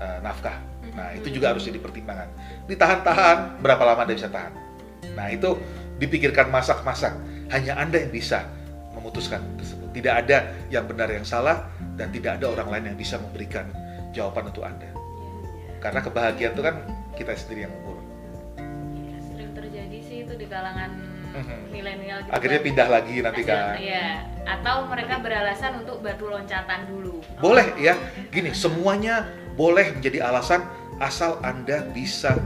uh, 0.00 0.18
nafkah. 0.24 0.56
Nah, 0.92 1.08
itu 1.16 1.32
juga 1.32 1.56
harus 1.56 1.64
jadi 1.64 1.80
pertimbangan. 1.80 2.28
Ditahan-tahan, 2.68 3.64
berapa 3.64 3.80
lama 3.80 4.04
Anda 4.04 4.14
bisa 4.14 4.28
tahan? 4.28 4.52
Nah, 5.16 5.32
itu 5.32 5.56
dipikirkan 5.96 6.52
masak-masak. 6.52 7.16
Hanya 7.48 7.80
Anda 7.80 8.04
yang 8.04 8.12
bisa 8.12 8.44
memutuskan 8.92 9.40
tersebut. 9.56 9.88
Tidak 9.92 10.12
ada 10.12 10.52
yang 10.68 10.84
benar 10.84 11.08
yang 11.08 11.24
salah 11.24 11.68
dan 11.96 12.12
tidak 12.12 12.40
ada 12.40 12.52
orang 12.52 12.68
lain 12.68 12.84
yang 12.92 12.98
bisa 12.98 13.16
memberikan 13.16 13.68
jawaban 14.12 14.52
untuk 14.52 14.64
Anda. 14.64 14.88
Karena 15.80 16.00
kebahagiaan 16.00 16.52
itu 16.54 16.62
kan 16.62 16.76
kita 17.16 17.32
sendiri 17.34 17.68
yang 17.68 17.74
ukur. 17.82 17.98
Iya, 18.92 19.16
sering 19.24 19.50
terjadi 19.52 19.98
sih 20.00 20.16
itu 20.24 20.32
di 20.36 20.46
kalangan 20.46 20.92
Mhm. 21.32 21.72
milenial 21.72 22.18
gitu 22.22 22.32
Akhirnya 22.36 22.60
kan. 22.60 22.66
pindah 22.68 22.88
lagi 22.92 23.14
nanti 23.24 23.42
kan. 23.42 23.74
Iya, 23.80 24.08
atau 24.44 24.84
mereka 24.84 25.14
beralasan 25.24 25.80
untuk 25.80 26.04
batu 26.04 26.28
loncatan 26.28 26.84
dulu. 26.86 27.24
Boleh 27.40 27.72
ya, 27.80 27.96
gini 28.28 28.52
semuanya 28.52 29.24
boleh 29.56 29.96
menjadi 29.96 30.28
alasan 30.28 30.64
asal 31.02 31.42
Anda 31.42 31.82
bisa 31.90 32.38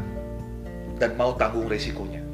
dan 0.96 1.12
mau 1.14 1.36
tanggung 1.36 1.68
resikonya. 1.68 2.24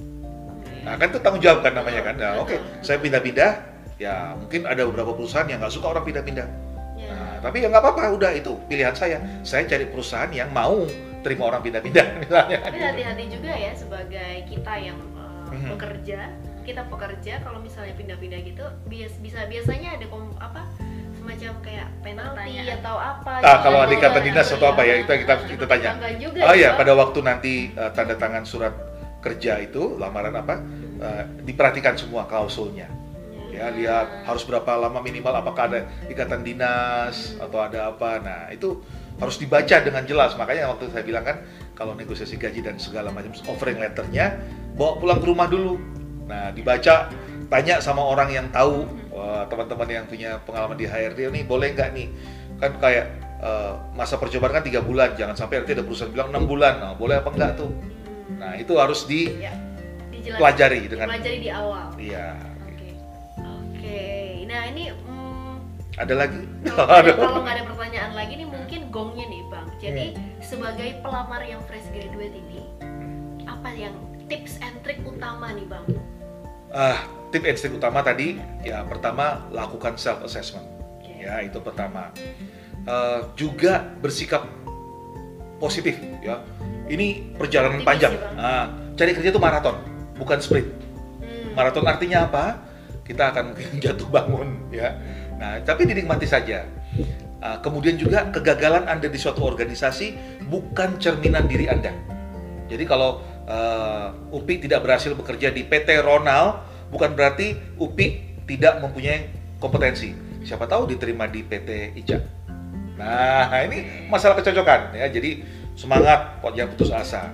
Nah 0.86 0.94
kan 0.94 1.10
itu 1.10 1.18
tanggung 1.18 1.42
jawab 1.42 1.66
kan 1.66 1.74
namanya 1.74 2.00
kan. 2.02 2.14
Nah, 2.14 2.32
Oke, 2.38 2.62
saya 2.78 3.02
pindah-pindah, 3.02 3.50
ya 3.98 4.38
mungkin 4.38 4.66
ada 4.66 4.86
beberapa 4.86 5.14
perusahaan 5.14 5.46
yang 5.46 5.58
nggak 5.58 5.74
suka 5.74 5.90
orang 5.90 6.06
pindah-pindah. 6.06 6.46
Iya. 6.94 7.10
Nah, 7.10 7.34
tapi 7.42 7.62
ya 7.62 7.66
nggak 7.70 7.82
apa-apa, 7.82 8.14
udah 8.14 8.30
itu 8.34 8.54
pilihan 8.66 8.94
saya. 8.94 9.18
Saya 9.42 9.66
cari 9.66 9.90
perusahaan 9.90 10.30
yang 10.30 10.50
mau 10.54 10.86
terima 11.22 11.50
orang 11.50 11.62
pindah-pindah 11.62 12.06
misalnya. 12.22 12.58
Tapi 12.62 12.78
hati-hati 12.78 13.24
juga 13.30 13.52
ya 13.54 13.72
sebagai 13.74 14.32
kita 14.46 14.74
yang 14.78 14.98
uh, 15.18 15.50
Mhm. 15.52 15.68
bekerja, 15.74 16.20
kita 16.62 16.82
pekerja 16.88 17.42
kalau 17.42 17.58
misalnya 17.60 17.92
pindah-pindah 17.92 18.40
gitu 18.40 18.64
bias 18.86 19.12
bisa 19.18 19.44
biasanya 19.46 19.98
ada 19.98 20.06
kom, 20.08 20.32
apa 20.38 20.64
semacam 21.22 21.52
kayak 21.62 21.86
penalti 22.02 22.34
Pertanyaan. 22.34 22.78
atau 22.82 22.96
apa. 22.98 23.30
Ah, 23.30 23.40
gitu. 23.40 23.62
kalau 23.62 23.80
di 23.86 23.96
kata 23.96 24.18
dinas 24.20 24.46
ada 24.50 24.56
atau 24.58 24.66
apa 24.74 24.82
ya, 24.82 24.92
yang 24.98 25.02
kita- 25.06 25.20
kita- 25.22 25.46
kita 25.54 25.64
tanya. 25.70 25.90
juga 26.18 26.38
Oh 26.50 26.54
ya, 26.58 26.70
pada 26.74 26.92
waktu 26.98 27.18
nanti 27.22 27.54
uh, 27.78 27.90
tanda 27.94 28.14
tangan 28.18 28.42
surat 28.42 28.74
kerja 29.22 29.62
itu 29.62 29.94
lamaran 30.02 30.34
apa, 30.34 30.58
uh, 30.98 31.22
diperhatikan 31.46 31.94
semua 31.94 32.26
klausulnya. 32.26 32.90
Ya, 33.52 33.68
lihat 33.68 34.24
harus 34.24 34.42
berapa 34.48 34.80
lama 34.80 34.98
minimal, 35.04 35.36
apakah 35.36 35.68
ada 35.68 35.80
ikatan 36.08 36.40
dinas 36.40 37.36
atau 37.36 37.60
ada 37.60 37.92
apa. 37.92 38.16
Nah, 38.18 38.40
itu 38.48 38.80
harus 39.20 39.36
dibaca 39.36 39.76
dengan 39.84 40.02
jelas. 40.08 40.32
Makanya 40.40 40.72
waktu 40.72 40.88
saya 40.88 41.04
bilang 41.04 41.20
kan, 41.20 41.44
kalau 41.76 41.92
negosiasi 41.92 42.40
gaji 42.40 42.64
dan 42.64 42.80
segala 42.80 43.12
macam 43.12 43.28
offering 43.44 43.76
letternya, 43.76 44.40
bawa 44.72 44.96
pulang 44.96 45.20
ke 45.20 45.26
rumah 45.28 45.46
dulu. 45.52 45.76
Nah, 46.24 46.48
dibaca, 46.56 47.12
tanya 47.52 47.76
sama 47.84 48.00
orang 48.00 48.32
yang 48.32 48.48
tahu, 48.48 48.88
Wah, 49.12 49.44
teman-teman 49.44 49.84
yang 49.86 50.04
punya 50.04 50.40
pengalaman 50.42 50.72
di 50.72 50.84
HRD 50.84 51.28
nih, 51.28 51.44
boleh 51.44 51.68
nggak 51.70 51.90
nih? 51.92 52.08
Kan 52.56 52.80
kayak 52.80 53.06
uh, 53.38 53.76
masa 53.92 54.16
percobaan 54.16 54.50
kan 54.50 54.64
tiga 54.64 54.80
bulan, 54.80 55.12
jangan 55.12 55.36
sampai 55.36 55.60
nanti 55.60 55.72
ada 55.72 55.84
perusahaan 55.84 56.08
bilang 56.08 56.32
enam 56.32 56.44
bulan, 56.44 56.80
nah, 56.80 56.92
boleh 56.92 57.20
apa 57.20 57.28
enggak 57.28 57.52
tuh? 57.54 57.70
Nah, 58.34 58.56
itu 58.56 58.72
harus 58.74 59.04
Ya, 59.04 59.52
dijelaskan. 60.08 60.32
dipelajari 60.32 60.80
dengan, 60.86 61.06
Dipelajari 61.06 61.38
di 61.38 61.50
awal. 61.50 61.86
iya. 62.00 62.40
Oke. 62.64 62.88
Oke, 63.36 64.02
nah 64.46 64.62
ini 64.66 64.84
mm, 64.88 65.54
Ada 65.94 66.14
lagi? 66.16 66.40
kalau 66.64 67.40
nggak 67.44 67.54
ada- 67.54 67.68
pertanyaan 67.68 68.12
lagi 68.14 68.32
nih 68.34 68.48
mungkin 68.48 68.80
gongnya 68.88 69.26
nih 69.26 69.42
bang. 69.46 69.66
Jadi 69.76 70.06
sebagai 70.40 70.88
pelamar 71.02 71.42
yang 71.42 71.60
fresh 71.62 71.84
graduate 71.90 72.32
ini, 72.32 72.64
apa 73.44 73.68
yang 73.70 73.92
tips 74.24 74.56
and 74.58 74.80
trick 74.80 75.02
utama 75.02 75.52
nih 75.52 75.68
bang? 75.68 75.84
Ah, 76.72 77.04
tip 77.28 77.44
and 77.44 77.56
trick 77.56 77.76
utama 77.76 78.00
tadi 78.00 78.40
ya 78.64 78.80
pertama 78.88 79.44
lakukan 79.52 80.00
self 80.00 80.24
assessment. 80.24 80.64
Ya, 81.04 81.44
itu 81.44 81.60
pertama. 81.60 82.10
Eh, 82.82 83.20
juga 83.38 83.86
bersikap 84.02 84.42
positif 85.62 85.94
ya. 86.18 86.42
Ini 86.90 87.38
perjalanan 87.38 87.78
Optimis 87.78 87.88
panjang. 87.88 88.12
ya, 88.16 88.20
Bang. 88.26 88.34
Ah, 88.40 88.64
cari 88.98 89.10
kerja 89.14 89.30
itu 89.30 89.38
maraton, 89.38 89.76
bukan 90.18 90.38
sprint. 90.42 90.66
Hmm. 91.22 91.54
Maraton 91.54 91.86
artinya 91.86 92.26
apa? 92.26 92.58
Kita 93.06 93.30
akan 93.30 93.54
mungkin 93.54 93.78
jatuh 93.84 94.08
bangun 94.10 94.48
ya. 94.74 94.98
Nah, 95.38 95.62
tapi 95.62 95.86
dinikmati 95.86 96.26
saja. 96.26 96.66
Ah, 97.38 97.62
kemudian 97.62 97.94
juga 97.94 98.32
kegagalan 98.34 98.90
Anda 98.90 99.06
di 99.06 99.18
suatu 99.18 99.46
organisasi 99.46 100.40
bukan 100.50 100.98
cerminan 100.98 101.46
diri 101.46 101.70
Anda. 101.70 101.94
Jadi 102.66 102.82
kalau 102.88 103.22
eh, 103.52 104.06
UPI 104.32 104.64
tidak 104.64 104.80
berhasil 104.88 105.12
bekerja 105.12 105.52
di 105.52 105.68
PT 105.68 106.00
Ronald, 106.00 106.64
bukan 106.88 107.12
berarti 107.12 107.52
UPI 107.76 108.40
tidak 108.48 108.80
mempunyai 108.80 109.28
kompetensi. 109.60 110.16
Siapa 110.42 110.66
tahu 110.66 110.90
diterima 110.90 111.28
di 111.30 111.44
PT 111.44 111.94
ICA. 112.02 112.18
Nah, 112.98 113.50
ini 113.64 114.08
masalah 114.10 114.38
kecocokan 114.38 114.96
ya. 114.96 115.06
Jadi 115.08 115.42
semangat, 115.78 116.42
jangan 116.42 116.70
putus 116.74 116.90
asa. 116.90 117.30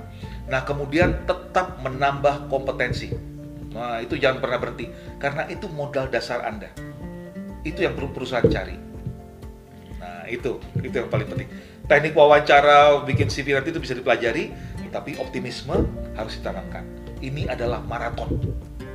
Nah, 0.49 0.65
kemudian 0.65 1.29
tetap 1.29 1.81
menambah 1.85 2.49
kompetensi. 2.49 3.13
Nah, 3.73 4.01
itu 4.01 4.17
jangan 4.17 4.41
pernah 4.41 4.59
berhenti 4.61 4.89
karena 5.21 5.45
itu 5.49 5.69
modal 5.69 6.09
dasar 6.09 6.45
Anda. 6.45 6.73
Itu 7.65 7.85
yang 7.85 7.97
perlu 7.97 8.13
perusahaan 8.17 8.45
cari. 8.49 8.77
Nah, 10.01 10.25
itu 10.29 10.57
itu 10.81 10.95
yang 10.95 11.09
paling 11.13 11.29
penting. 11.29 11.49
Teknik 11.89 12.13
wawancara, 12.13 13.01
bikin 13.09 13.33
CV 13.33 13.57
nanti 13.57 13.73
itu 13.73 13.81
bisa 13.81 13.97
dipelajari, 13.97 14.53
tapi 14.88 15.16
optimisme 15.16 15.87
harus 16.14 16.37
ditanamkan. 16.40 16.85
Ini 17.18 17.51
adalah 17.51 17.83
maraton 17.83 18.40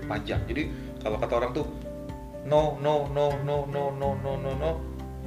panjang. 0.06 0.42
Jadi 0.48 0.70
kalau 1.00 1.18
kata 1.20 1.34
orang 1.36 1.52
tuh 1.52 1.66
no 2.44 2.76
no 2.80 3.08
no 3.12 3.32
no 3.44 3.64
no 3.68 3.84
no 3.96 4.10
no 4.20 4.32
no 4.40 4.52
no 4.56 4.72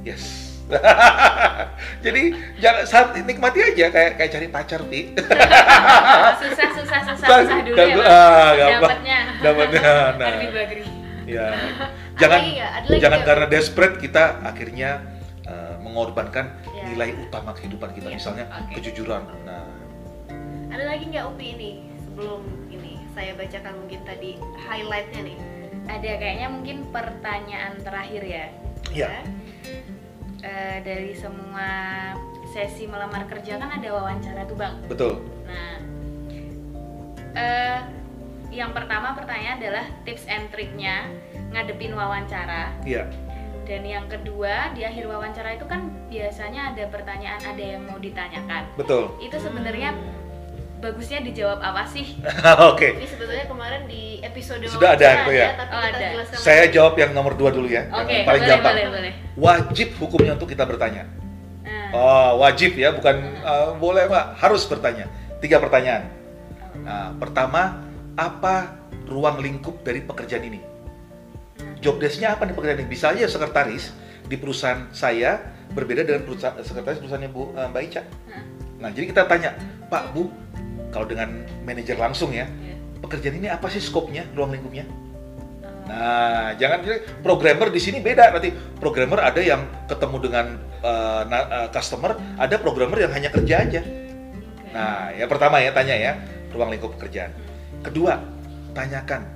yes. 0.01 0.53
Jadi 2.05 2.35
jangan 2.59 2.83
saat 2.83 3.07
nikmati 3.23 3.63
aja 3.63 3.87
kayak 3.87 4.19
kayak 4.19 4.31
cari 4.35 4.47
pacar 4.51 4.81
pi. 4.83 5.15
susah 6.43 6.69
susah 6.75 6.99
susah 7.07 7.27
susah 7.39 7.59
dulu 7.63 7.77
ya. 7.79 7.95
Ah. 8.03 8.51
Dapatnya. 8.77 9.19
Dapatnya. 9.39 9.91
Nah, 10.19 10.31
ya. 11.27 11.47
Jangan? 12.17 12.39
Ada 12.39 12.97
jangan 13.03 13.19
karena 13.27 13.45
desperate 13.51 13.99
kita 13.99 14.41
akhirnya 14.41 15.03
uh, 15.43 15.75
mengorbankan 15.83 16.55
Ya. 16.77 16.83
nilai 16.93 17.09
utama 17.19 17.51
kehidupan 17.51 17.91
kita, 17.91 18.07
Ya, 18.07 18.15
misalnya 18.15 18.45
oke. 18.47 18.79
kejujuran. 18.79 19.27
Nah, 19.43 19.66
Ada 20.67 20.83
lagi 20.83 21.03
nggak 21.07 21.25
Upi 21.31 21.45
ini 21.55 21.71
sebelum 22.03 22.41
ini 22.67 22.99
saya 23.15 23.31
bacakan 23.33 23.73
mungkin 23.85 24.01
tadi 24.03 24.35
highlightnya 24.67 25.21
nih. 25.23 25.37
Ada 25.87 26.11
kayaknya 26.19 26.47
mungkin 26.51 26.77
pertanyaan 26.91 27.73
terakhir 27.79 28.23
ya. 28.27 28.45
Iya. 28.91 29.09
Eh, 30.43 30.77
dari 30.83 31.11
semua 31.17 31.69
sesi 32.51 32.85
melamar 32.85 33.25
kerja 33.25 33.59
kan 33.59 33.69
ada 33.73 33.87
wawancara 33.89 34.45
tuh 34.47 34.57
bang. 34.59 34.75
betul. 34.87 35.13
Nah, 35.47 35.75
eh, 37.35 37.79
yang 38.51 38.71
pertama 38.71 39.15
pertanyaan 39.17 39.59
adalah 39.59 39.85
tips 40.03 40.27
and 40.27 40.47
triknya 40.51 41.07
ngadepin 41.51 41.95
wawancara. 41.95 42.75
Iya. 42.83 43.07
Dan 43.67 43.83
yang 43.83 44.07
kedua 44.07 44.71
di 44.71 44.87
akhir 44.87 45.11
wawancara 45.11 45.59
itu 45.59 45.67
kan 45.67 45.91
biasanya 46.07 46.71
ada 46.71 46.87
pertanyaan 46.87 47.41
ada 47.43 47.63
yang 47.63 47.83
mau 47.83 47.99
ditanyakan. 47.99 48.63
Betul. 48.79 49.11
Itu 49.19 49.35
sebenarnya 49.43 49.91
bagusnya 50.77 51.19
dijawab 51.21 51.59
apa 51.59 51.83
sih? 51.85 52.17
Oke. 52.71 52.97
Ini 52.97 53.07
sebetulnya 53.07 53.45
kemarin 53.45 53.81
di 53.85 54.21
episode 54.21 54.61
Sudah 54.65 54.93
ada 54.93 55.25
itu 55.25 55.31
ya? 55.33 55.53
tapi 55.53 55.73
Oh, 55.73 55.81
kita 55.89 56.05
ada. 56.23 56.37
Saya 56.37 56.63
lagi. 56.65 56.73
jawab 56.77 56.93
yang 56.95 57.11
nomor 57.11 57.33
dua 57.33 57.49
dulu 57.49 57.65
ya, 57.65 57.89
Oke, 57.89 58.11
yang 58.13 58.25
paling 58.25 58.41
boleh, 58.41 58.51
gampang. 58.53 58.73
boleh, 58.73 58.85
boleh. 58.93 59.13
Wajib 59.37 59.87
hukumnya 59.97 60.33
untuk 60.37 60.49
kita 60.49 60.63
bertanya. 60.63 61.03
Nah, 61.63 61.89
Oh, 61.91 62.29
wajib 62.41 62.75
ya, 62.75 62.91
bukan 62.91 63.15
uh, 63.41 63.71
boleh 63.75 64.05
mbak, 64.05 64.37
harus 64.37 64.63
bertanya. 64.63 65.07
Tiga 65.39 65.57
pertanyaan. 65.57 66.09
Nah, 66.81 67.11
pertama, 67.15 67.81
apa 68.13 68.75
ruang 69.05 69.39
lingkup 69.39 69.81
dari 69.81 70.01
pekerjaan 70.01 70.45
ini? 70.45 70.59
Job 71.77 71.97
desk-nya 71.97 72.33
apa 72.33 72.45
nih 72.45 72.53
pekerjaan 72.53 72.79
ini? 72.81 72.89
Bisa 72.89 73.13
aja 73.13 73.25
sekretaris 73.25 73.93
di 74.25 74.35
perusahaan 74.35 74.89
saya 74.91 75.39
berbeda 75.71 76.03
dengan 76.03 76.25
perusahaan 76.25 76.57
sekretaris 76.59 76.99
perusahaannya 76.99 77.29
Bu 77.29 77.53
uh, 77.53 77.67
Mbak 77.69 77.81
Ica. 77.87 78.01
Nah, 78.77 78.89
jadi 78.93 79.09
kita 79.09 79.25
tanya, 79.25 79.57
Pak 79.89 80.13
Bu, 80.13 80.29
kalau 80.97 81.05
dengan 81.05 81.45
manajer 81.61 81.93
langsung 81.93 82.33
ya, 82.33 82.49
ya. 82.49 82.73
pekerjaan 83.05 83.37
ini 83.37 83.53
apa 83.53 83.69
sih 83.69 83.77
skopnya, 83.77 84.25
ruang 84.33 84.49
lingkupnya? 84.49 84.89
Eh, 84.89 85.05
Nah, 85.87 86.51
jangan 86.59 86.83
programmer 87.23 87.71
di 87.71 87.79
sini 87.79 88.03
beda 88.03 88.33
nanti. 88.33 88.51
Programmer 88.81 89.23
ada 89.23 89.39
yang 89.39 89.63
ketemu 89.87 90.17
dengan 90.19 90.45
uh, 90.83 91.23
na- 91.29 91.47
uh, 91.47 91.69
customer, 91.71 92.19
ada 92.35 92.59
programmer 92.59 93.07
yang 93.07 93.13
hanya 93.15 93.31
kerja 93.31 93.63
aja. 93.63 93.81
Nah, 94.75 95.15
ya 95.15 95.25
pertama 95.31 95.63
ya 95.63 95.71
tanya 95.71 95.95
ya 95.95 96.19
ruang 96.51 96.75
lingkup 96.75 96.99
pekerjaan. 96.99 97.31
Kedua, 97.85 98.19
tanyakan, 98.75 99.31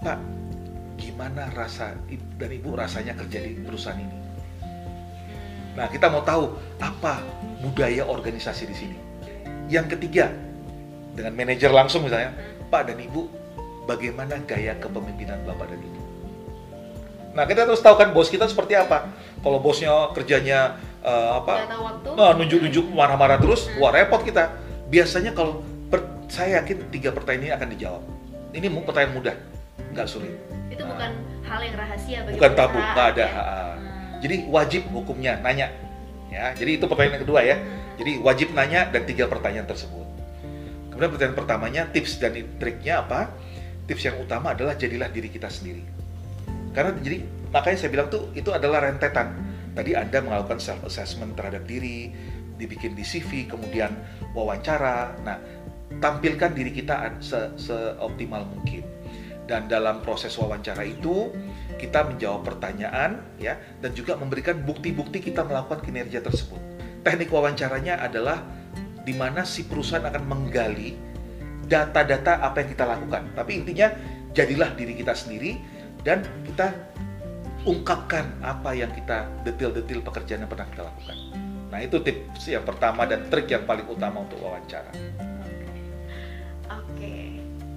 Pak, 0.00 0.18
gimana 0.96 1.52
rasa 1.52 1.92
ibu 2.08 2.24
dan 2.40 2.48
ibu 2.48 2.72
rasanya 2.72 3.12
kerja 3.18 3.44
di 3.44 3.60
perusahaan 3.60 4.00
ini? 4.00 4.16
Nah, 5.76 5.84
kita 5.92 6.08
mau 6.08 6.24
tahu 6.24 6.56
apa 6.80 7.20
budaya 7.60 8.08
organisasi 8.08 8.64
di 8.64 8.76
sini. 8.78 8.96
Yang 9.68 10.00
ketiga, 10.00 10.32
dengan 11.14 11.32
manajer 11.34 11.70
langsung 11.70 12.06
misalnya, 12.06 12.34
Pak 12.70 12.90
dan 12.90 12.98
Ibu, 12.98 13.22
bagaimana 13.86 14.38
gaya 14.46 14.78
kepemimpinan 14.78 15.42
Bapak 15.46 15.74
dan 15.74 15.80
Ibu? 15.82 16.00
Nah, 17.30 17.44
kita 17.46 17.62
terus 17.62 17.78
tahu 17.78 17.94
kan 17.94 18.10
bos 18.10 18.26
kita 18.26 18.50
seperti 18.50 18.74
apa. 18.74 19.06
Kalau 19.40 19.62
bosnya 19.62 20.10
kerjanya 20.12 20.74
eh, 21.02 21.30
apa? 21.38 21.70
Nah, 22.18 22.34
nunjuk-nunjuk 22.34 22.90
marah-marah 22.90 23.38
terus, 23.38 23.70
wah 23.78 23.94
repot 23.94 24.20
kita. 24.26 24.50
Biasanya 24.90 25.30
kalau 25.30 25.62
per- 25.86 26.26
saya 26.26 26.58
yakin 26.62 26.90
tiga 26.90 27.14
pertanyaan 27.14 27.46
ini 27.46 27.50
akan 27.54 27.68
dijawab. 27.70 28.02
Ini 28.50 28.66
pertanyaan 28.82 29.14
mudah, 29.14 29.34
nggak 29.94 30.06
sulit. 30.10 30.34
Itu 30.74 30.82
bukan 30.82 31.10
hal 31.46 31.60
yang 31.62 31.76
rahasia 31.78 32.18
bagi 32.26 32.34
Bukan 32.34 32.50
tabu, 32.58 32.78
nggak 32.82 33.08
ada. 33.14 33.26
ya. 33.26 33.30
Hmm. 33.30 33.78
Jadi 34.18 34.36
wajib 34.50 34.82
hukumnya 34.90 35.38
nanya. 35.38 35.70
Ya, 36.30 36.50
jadi 36.54 36.78
itu 36.78 36.84
pertanyaan 36.90 37.18
yang 37.18 37.24
kedua 37.26 37.40
ya. 37.46 37.56
Jadi 37.98 38.12
wajib 38.22 38.48
nanya 38.58 38.90
dan 38.90 39.06
tiga 39.06 39.30
pertanyaan 39.30 39.70
tersebut. 39.70 40.06
Kemudian 41.00 41.32
pertanyaan 41.32 41.36
pertamanya 41.40 41.82
tips 41.88 42.20
dan 42.20 42.36
triknya 42.60 43.00
apa? 43.00 43.32
Tips 43.88 44.04
yang 44.04 44.20
utama 44.20 44.52
adalah 44.52 44.76
jadilah 44.76 45.08
diri 45.08 45.32
kita 45.32 45.48
sendiri. 45.48 45.80
Karena 46.76 46.92
jadi 47.00 47.24
makanya 47.48 47.78
saya 47.80 47.90
bilang 47.90 48.12
tuh 48.12 48.28
itu 48.36 48.52
adalah 48.52 48.84
rentetan. 48.84 49.32
Tadi 49.72 49.96
Anda 49.96 50.20
melakukan 50.20 50.60
self 50.60 50.84
assessment 50.84 51.40
terhadap 51.40 51.64
diri, 51.64 52.12
dibikin 52.60 52.92
di 52.92 53.00
CV, 53.00 53.48
kemudian 53.48 53.96
wawancara. 54.36 55.16
Nah, 55.24 55.40
tampilkan 56.04 56.52
diri 56.52 56.70
kita 56.74 57.16
se- 57.24 57.56
seoptimal 57.56 58.44
mungkin. 58.44 58.84
Dan 59.48 59.66
dalam 59.66 60.04
proses 60.04 60.36
wawancara 60.36 60.84
itu 60.84 61.32
kita 61.80 62.04
menjawab 62.06 62.44
pertanyaan 62.44 63.24
ya 63.40 63.56
dan 63.80 63.96
juga 63.96 64.14
memberikan 64.20 64.60
bukti-bukti 64.62 65.24
kita 65.24 65.48
melakukan 65.48 65.80
kinerja 65.80 66.20
tersebut. 66.20 66.60
Teknik 67.00 67.32
wawancaranya 67.32 68.04
adalah 68.04 68.44
di 69.00 69.12
mana 69.12 69.42
si 69.42 69.64
perusahaan 69.64 70.04
akan 70.04 70.22
menggali 70.24 70.96
data-data 71.64 72.40
apa 72.40 72.60
yang 72.60 72.68
kita 72.70 72.84
lakukan. 72.84 73.22
Tapi 73.32 73.50
intinya 73.56 73.88
jadilah 74.30 74.70
diri 74.74 74.94
kita 74.94 75.14
sendiri 75.14 75.58
dan 76.00 76.20
kita 76.44 76.72
ungkapkan 77.62 78.40
apa 78.40 78.72
yang 78.72 78.88
kita 78.90 79.28
detil-detil 79.44 80.00
pekerjaan 80.00 80.42
yang 80.42 80.50
pernah 80.50 80.66
kita 80.66 80.82
lakukan. 80.82 81.16
Nah 81.70 81.78
itu 81.78 81.96
tips 82.00 82.48
yang 82.48 82.64
pertama 82.64 83.04
dan 83.04 83.28
trik 83.28 83.46
yang 83.46 83.62
paling 83.62 83.86
utama 83.86 84.24
untuk 84.24 84.40
wawancara. 84.40 84.90
Oke, 86.66 87.14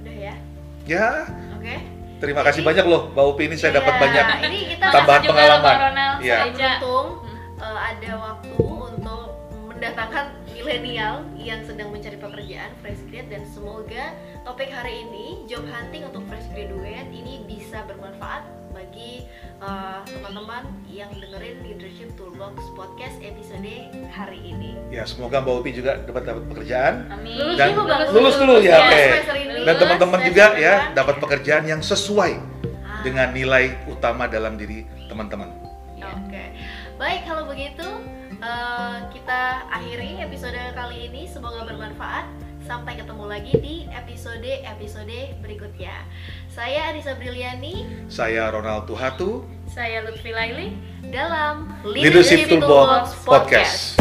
udah 0.02 0.16
ya. 0.16 0.36
Ya, 0.84 1.08
Oke. 1.56 1.76
terima 2.20 2.44
kasih 2.44 2.60
banyak 2.60 2.84
loh 2.84 3.12
Mbak 3.12 3.26
Upi 3.26 3.44
ini 3.48 3.56
saya 3.56 3.80
dapat 3.80 3.94
Iya, 3.94 4.02
banyak 4.02 4.26
Ini 4.44 4.60
kita 4.76 4.86
tambahan 4.92 5.22
juga 5.22 5.32
pengalaman. 5.32 5.64
Bang 5.64 5.80
Ronald, 5.82 6.16
Iya. 6.20 6.36
Saya 6.36 6.44
Eja. 6.44 6.72
beruntung 6.76 7.08
Hmm. 7.14 7.64
eh, 7.64 7.80
ada 7.88 8.12
waktu 8.20 8.54
untuk 8.60 9.26
mendatangkan 9.66 10.26
milenial 10.64 11.28
yang 11.36 11.60
sedang 11.62 11.92
mencari 11.92 12.16
pekerjaan 12.16 12.72
fresh 12.80 13.04
grad 13.12 13.28
dan 13.28 13.44
semoga 13.46 14.16
topik 14.42 14.72
hari 14.72 15.04
ini 15.04 15.44
job 15.44 15.60
hunting 15.68 16.08
untuk 16.08 16.24
fresh 16.26 16.48
graduate 16.50 17.12
ini 17.12 17.44
bisa 17.44 17.84
bermanfaat 17.84 18.48
bagi 18.72 19.28
eh, 19.60 20.00
teman-teman 20.08 20.64
yang 20.88 21.12
dengerin 21.14 21.60
Leadership 21.62 22.16
Toolbox 22.16 22.58
podcast 22.74 23.20
episode 23.20 23.76
hari 24.10 24.40
ini. 24.42 24.80
Ya 24.88 25.04
semoga 25.04 25.44
Mbak 25.44 25.54
Upi 25.60 25.72
juga 25.74 26.00
dapat 26.00 26.24
dapat 26.26 26.44
pekerjaan 26.48 27.12
Amin. 27.12 27.36
Lulus 27.36 27.58
Dan 27.60 27.70
dulu, 27.76 27.92
lulus 28.16 28.36
dulu 28.40 28.56
ya, 28.58 28.76
oke. 28.80 29.04
dan 29.62 29.76
teman-teman 29.78 30.20
juga 30.24 30.46
ya 30.56 30.74
dapat 30.92 31.16
pekerjaan 31.20 31.64
yang 31.68 31.82
sesuai 31.82 32.40
Ah. 32.82 33.04
dengan 33.04 33.36
nilai 33.36 33.84
utama 33.86 34.26
dalam 34.26 34.56
diri 34.56 34.88
teman-teman. 35.06 35.52
Oke, 36.00 36.44
baik 36.96 37.28
kalau 37.28 37.44
begitu 37.46 37.84
eh, 38.44 38.98
kita 39.16 39.42
akhiri 39.72 40.20
episode 40.20 40.60
kali 40.76 41.08
ini. 41.10 41.24
Semoga 41.26 41.64
bermanfaat. 41.64 42.28
Sampai 42.64 42.96
ketemu 42.96 43.28
lagi 43.28 43.54
di 43.60 43.76
episode-episode 43.92 45.36
berikutnya. 45.44 46.08
Saya 46.48 46.96
Anissa 46.96 47.12
Briliani 47.12 48.08
Saya 48.08 48.48
Ronald 48.48 48.88
Tuhatu, 48.88 49.44
Saya 49.68 50.00
Lutfi 50.08 50.32
Laili. 50.32 50.72
dalam 51.12 51.68
Leadership 51.84 52.48
Toolbox 52.48 53.20
Podcast. 53.28 54.00